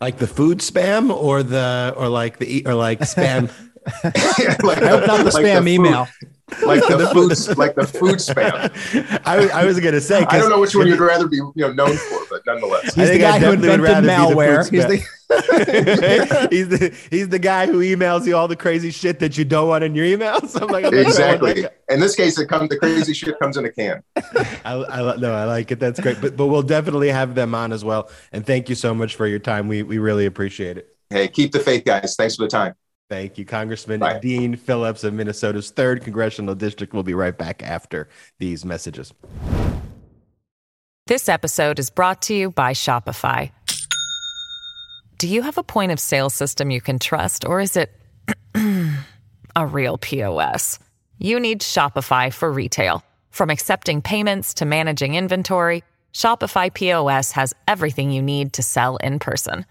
[0.00, 3.50] Like the food spam or the or like the or like spam
[4.62, 6.08] like I hope not the like spam the email.
[6.64, 7.08] Like the
[7.48, 8.70] food, like the food spam.
[9.24, 11.52] I, I was going to say, I don't know which one you'd rather be, you
[11.56, 14.70] know, known for, but nonetheless, he's the guy who invented malware.
[14.70, 15.02] He's the,
[16.50, 19.68] he's the he's the guy who emails you all the crazy shit that you don't
[19.68, 20.60] want in your emails.
[20.60, 21.66] I'm like, I'm exactly.
[21.88, 24.02] in this case, it comes the crazy shit comes in a can.
[24.64, 25.80] I, I no, I like it.
[25.80, 26.20] That's great.
[26.20, 28.10] But but we'll definitely have them on as well.
[28.32, 29.66] And thank you so much for your time.
[29.66, 30.94] We we really appreciate it.
[31.08, 32.16] Hey, keep the faith, guys.
[32.16, 32.74] Thanks for the time.
[33.10, 34.18] Thank you, Congressman Bye.
[34.18, 36.94] Dean Phillips of Minnesota's third congressional district.
[36.94, 38.08] We'll be right back after
[38.38, 39.12] these messages.
[41.06, 43.50] This episode is brought to you by Shopify.
[45.18, 47.92] Do you have a point of sale system you can trust, or is it
[49.56, 50.78] a real POS?
[51.18, 53.04] You need Shopify for retail.
[53.30, 59.18] From accepting payments to managing inventory, Shopify POS has everything you need to sell in
[59.18, 59.66] person.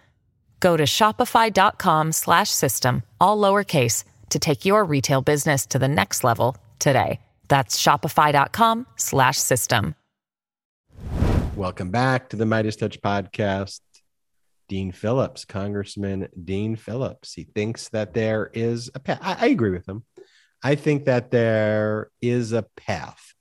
[0.63, 6.23] Go to shopify.com slash system, all lowercase, to take your retail business to the next
[6.23, 7.19] level today.
[7.49, 9.95] That's shopify.com slash system.
[11.57, 13.81] Welcome back to the MeidasTouch podcast.
[14.69, 17.33] Dean Phillips, Congressman Dean Phillips.
[17.33, 19.19] He thinks that there is a path.
[19.21, 20.05] I, I agree with him.
[20.63, 23.33] I think that there is a path.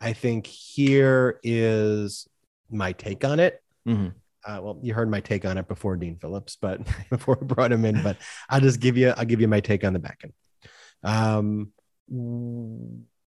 [0.00, 2.26] I think here is
[2.68, 3.62] my take on it.
[3.86, 4.08] Mm-hmm
[4.48, 6.80] uh, well, you heard my take on it before Dean Phillips, but
[7.10, 8.16] before I brought him in, but
[8.48, 10.32] I'll just give you, I'll give you my take on the back end.
[11.04, 11.72] Um,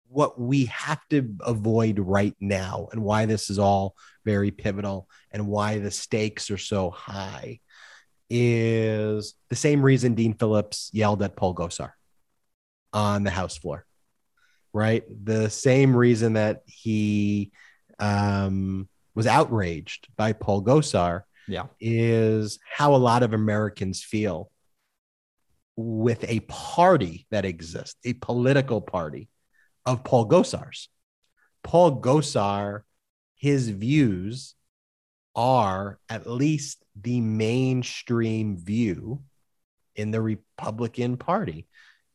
[0.09, 3.95] what we have to avoid right now and why this is all
[4.25, 7.61] very pivotal and why the stakes are so high
[8.31, 11.93] is the same reason Dean Phillips yelled at Paul Gosar
[12.95, 13.85] on the House floor,
[14.73, 15.05] right?
[15.25, 17.53] The same reason that he
[17.99, 21.67] um, was outraged by Paul Gosar yeah.
[21.81, 24.51] is how a lot of Americans feel
[25.77, 29.29] with a party that exists, a political party
[29.87, 30.89] of Paul Gosar's.
[31.63, 32.83] Paul Gosar,
[33.37, 34.55] his views
[35.35, 39.23] are at least the mainstream view
[39.95, 41.67] in the Republican Party.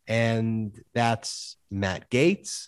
[0.08, 2.68] And that's Matt Gaetz,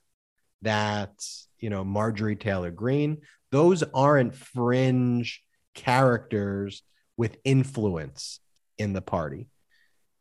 [0.61, 3.19] that's, you know, Marjorie Taylor Greene
[3.51, 5.43] those aren't fringe
[5.73, 6.83] characters
[7.17, 8.39] with influence
[8.77, 9.47] in the party.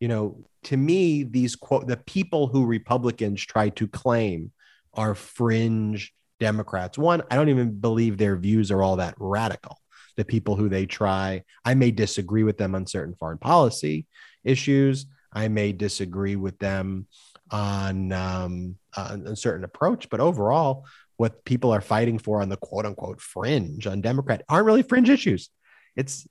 [0.01, 4.53] You know, to me, these quote the people who Republicans try to claim
[4.95, 6.97] are fringe Democrats.
[6.97, 9.79] One, I don't even believe their views are all that radical.
[10.17, 14.07] The people who they try, I may disagree with them on certain foreign policy
[14.45, 15.07] issues.
[15.33, 17.07] I may disagree with them
[17.51, 20.87] on, um, on a certain approach, but overall,
[21.19, 25.11] what people are fighting for on the quote unquote fringe on Democrat aren't really fringe
[25.11, 25.51] issues.
[25.97, 26.27] It's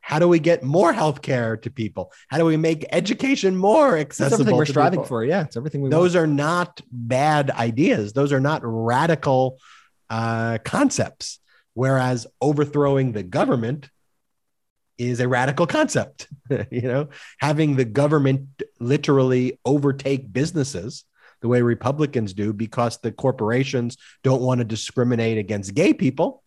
[0.00, 2.12] how do we get more health care to people?
[2.28, 4.30] How do we make education more accessible?
[4.30, 5.06] That's everything we're striving people?
[5.06, 5.24] for.
[5.24, 6.24] Yeah, it's everything we Those want.
[6.24, 8.12] are not bad ideas.
[8.12, 9.58] Those are not radical
[10.10, 11.38] uh, concepts.
[11.74, 13.88] Whereas overthrowing the government
[14.98, 16.26] is a radical concept.
[16.70, 17.08] you know,
[17.38, 18.48] having the government
[18.80, 21.04] literally overtake businesses
[21.42, 26.42] the way Republicans do because the corporations don't want to discriminate against gay people.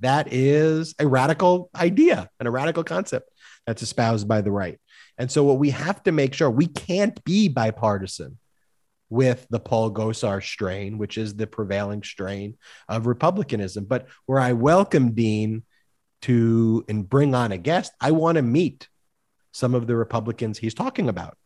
[0.00, 3.30] That is a radical idea and a radical concept
[3.66, 4.80] that's espoused by the right.
[5.18, 8.38] And so, what we have to make sure we can't be bipartisan
[9.10, 12.56] with the Paul Gosar strain, which is the prevailing strain
[12.88, 13.84] of Republicanism.
[13.84, 15.64] But where I welcome Dean
[16.22, 18.88] to and bring on a guest, I want to meet
[19.52, 21.36] some of the Republicans he's talking about.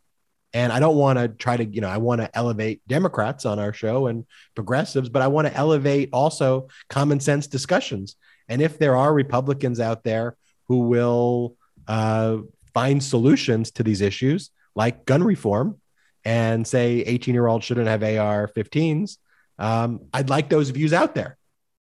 [0.53, 3.59] And I don't want to try to, you know, I want to elevate Democrats on
[3.59, 4.25] our show and
[4.55, 8.15] progressives, but I want to elevate also common sense discussions
[8.47, 10.37] And if there are Republicans out there
[10.67, 11.55] who will
[11.87, 12.37] uh,
[12.73, 15.81] find solutions to these issues, like gun reform,
[16.23, 19.17] and say 18 year olds shouldn't have AR 15s,
[19.59, 21.37] um, I'd like those views out there.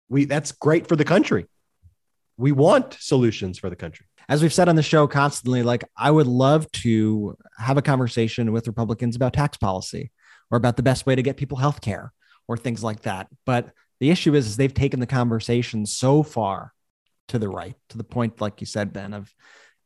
[0.09, 1.47] We that's great for the country.
[2.37, 4.07] We want solutions for the country.
[4.29, 8.53] As we've said on the show constantly, like I would love to have a conversation
[8.53, 10.11] with Republicans about tax policy
[10.51, 12.13] or about the best way to get people health care
[12.49, 13.29] or things like that.
[13.45, 13.71] But
[14.01, 16.73] the issue is, is they've taken the conversation so far
[17.29, 19.33] to the right, to the point, like you said, Ben, of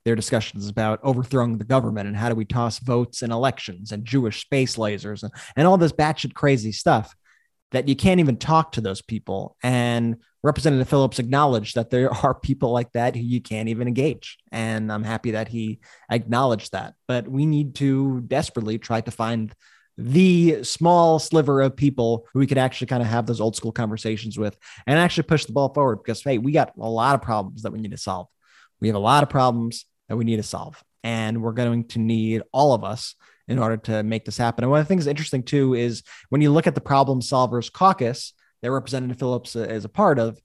[0.05, 4.05] their discussions about overthrowing the government and how do we toss votes in elections and
[4.05, 7.15] Jewish space lasers and, and all this batshit crazy stuff
[7.73, 9.57] that you can't even talk to those people.
[9.62, 14.39] And Representative Phillips acknowledged that there are people like that who you can't even engage.
[14.53, 15.81] And I'm happy that he
[16.11, 16.95] acknowledged that.
[17.07, 19.55] But we need to desperately try to find
[19.99, 23.73] the small sliver of people who we could actually kind of have those old school
[23.73, 24.57] conversations with
[24.87, 27.73] and actually push the ball forward because, hey, we got a lot of problems that
[27.73, 28.27] we need to solve.
[28.81, 30.83] We have a lot of problems that we need to solve.
[31.05, 33.15] And we're going to need all of us
[33.47, 34.65] in order to make this happen.
[34.65, 37.71] And one of the things interesting too is when you look at the problem solvers
[37.71, 40.41] caucus that Representative Phillips is a part of,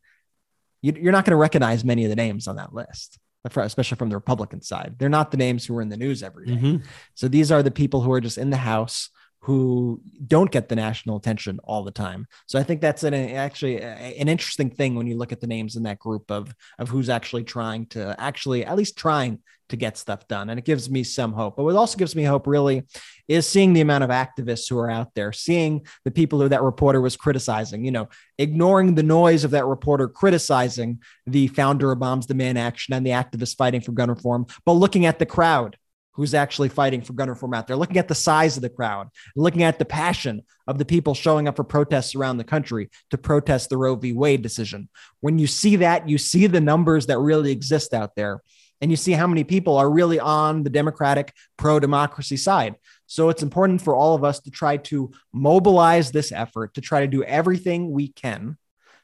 [0.81, 4.15] you're not going to recognize many of the names on that list, especially from the
[4.15, 4.95] Republican side.
[4.97, 6.53] They're not the names who are in the news every day.
[6.53, 6.85] Mm-hmm.
[7.13, 9.09] So these are the people who are just in the House
[9.45, 12.25] who don't get the national attention all the time.
[12.47, 15.75] So I think that's an actually an interesting thing when you look at the names
[15.75, 19.37] in that group of of who's actually trying to actually at least trying
[19.69, 20.49] to get stuff done.
[20.49, 21.57] And it gives me some hope.
[21.57, 22.85] But what also gives me hope really
[23.27, 26.63] is seeing the amount of activists who are out there, seeing the people who that
[26.63, 28.09] reporter was criticizing, you know,
[28.39, 33.11] ignoring the noise of that reporter criticizing the founder of Moms Demand Action and the
[33.11, 35.77] activists fighting for gun reform, but looking at the crowd
[36.15, 39.09] who's actually fighting for gun reform out there, looking at the size of the crowd,
[39.35, 43.17] looking at the passion of the people showing up for protests around the country to
[43.17, 44.13] protest the Roe v.
[44.13, 44.89] Wade decision.
[45.19, 48.41] When you see that, you see the numbers that really exist out there,
[48.81, 52.75] and you see how many people are really on the Democratic pro democracy side.
[53.07, 57.01] So it's important for all of us to try to mobilize this effort, to try
[57.01, 58.57] to do everything we can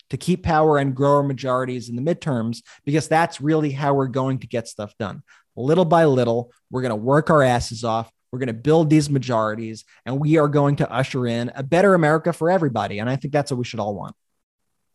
[0.10, 4.08] to keep power and grow our majorities in the midterms, because that's really how we're
[4.08, 5.24] going to get stuff done
[5.56, 6.52] little by little.
[6.70, 8.12] We're going to work our asses off.
[8.32, 11.94] We're going to build these majorities and we are going to usher in a better
[11.94, 13.00] America for everybody.
[13.00, 14.16] And I think that's what we should all want.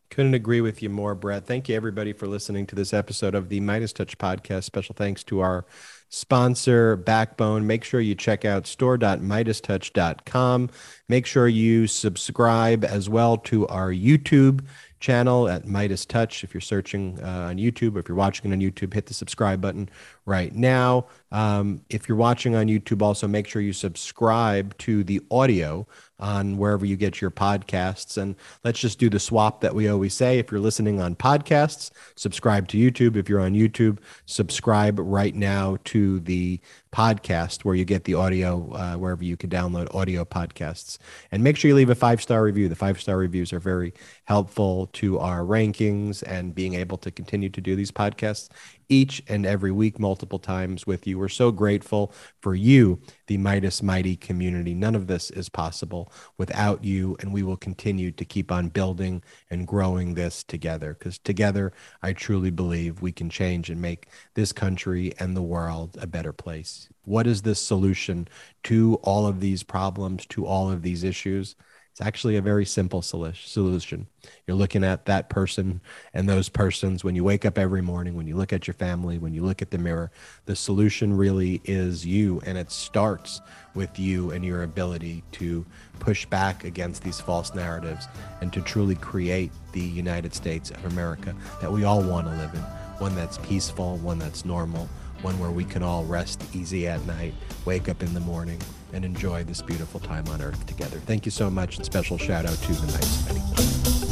[0.09, 1.45] Couldn't agree with you more, Brett.
[1.45, 4.63] Thank you, everybody, for listening to this episode of the MeidasTouch podcast.
[4.63, 5.65] Special thanks to our
[6.09, 7.67] sponsor, Backbone.
[7.67, 10.69] Make sure you check out store.meidastouch.com.
[11.09, 14.63] Make sure you subscribe as well to our YouTube
[15.01, 16.41] channel at MeidasTouch.
[16.43, 19.13] If you're searching uh, on YouTube or if you're watching it on YouTube, hit the
[19.13, 19.89] subscribe button
[20.27, 21.05] right now.
[21.31, 25.87] Um, if you're watching on YouTube, also make sure you subscribe to the audio
[26.19, 28.17] on wherever you get your podcasts.
[28.17, 30.39] And let's just do the swap that we always say.
[30.39, 33.15] If you're listening on podcasts, subscribe to YouTube.
[33.15, 36.59] If you're on YouTube, subscribe right now to the
[36.91, 40.97] podcast where you get the audio, uh, wherever you can download audio podcasts.
[41.31, 42.67] And make sure you leave a five star review.
[42.67, 43.93] The five star reviews are very
[44.25, 48.49] helpful to our rankings and being able to continue to do these podcasts
[48.89, 51.19] each and every week, multiple times with you.
[51.19, 54.73] We're so grateful for you, the Meidas Mighty community.
[54.73, 59.23] None of this is possible without you, and we will continue to keep on building
[59.49, 64.51] and growing this together because together, I truly believe we can change and make this
[64.51, 66.89] country and the world a better place.
[67.03, 68.27] What is the solution
[68.63, 71.55] to all of these problems, to all of these issues?
[71.97, 74.05] It's actually a very simple solution.
[74.45, 75.81] You're looking at that person
[76.13, 79.17] and those persons when you wake up every morning, when you look at your family,
[79.17, 80.11] when you look at the mirror.
[80.45, 83.41] The solution really is you, and it starts
[83.73, 85.65] with you and your ability to
[85.99, 88.07] push back against these false narratives
[88.41, 92.53] and to truly create the United States of America that we all want to live
[92.53, 92.61] in
[92.99, 94.87] one that's peaceful, one that's normal,
[95.23, 97.33] one where we can all rest easy at night,
[97.65, 98.61] wake up in the morning,
[98.93, 100.99] and enjoy this beautiful time on earth together.
[100.99, 104.06] Thank you so much, and special shout out to the Nice Penny.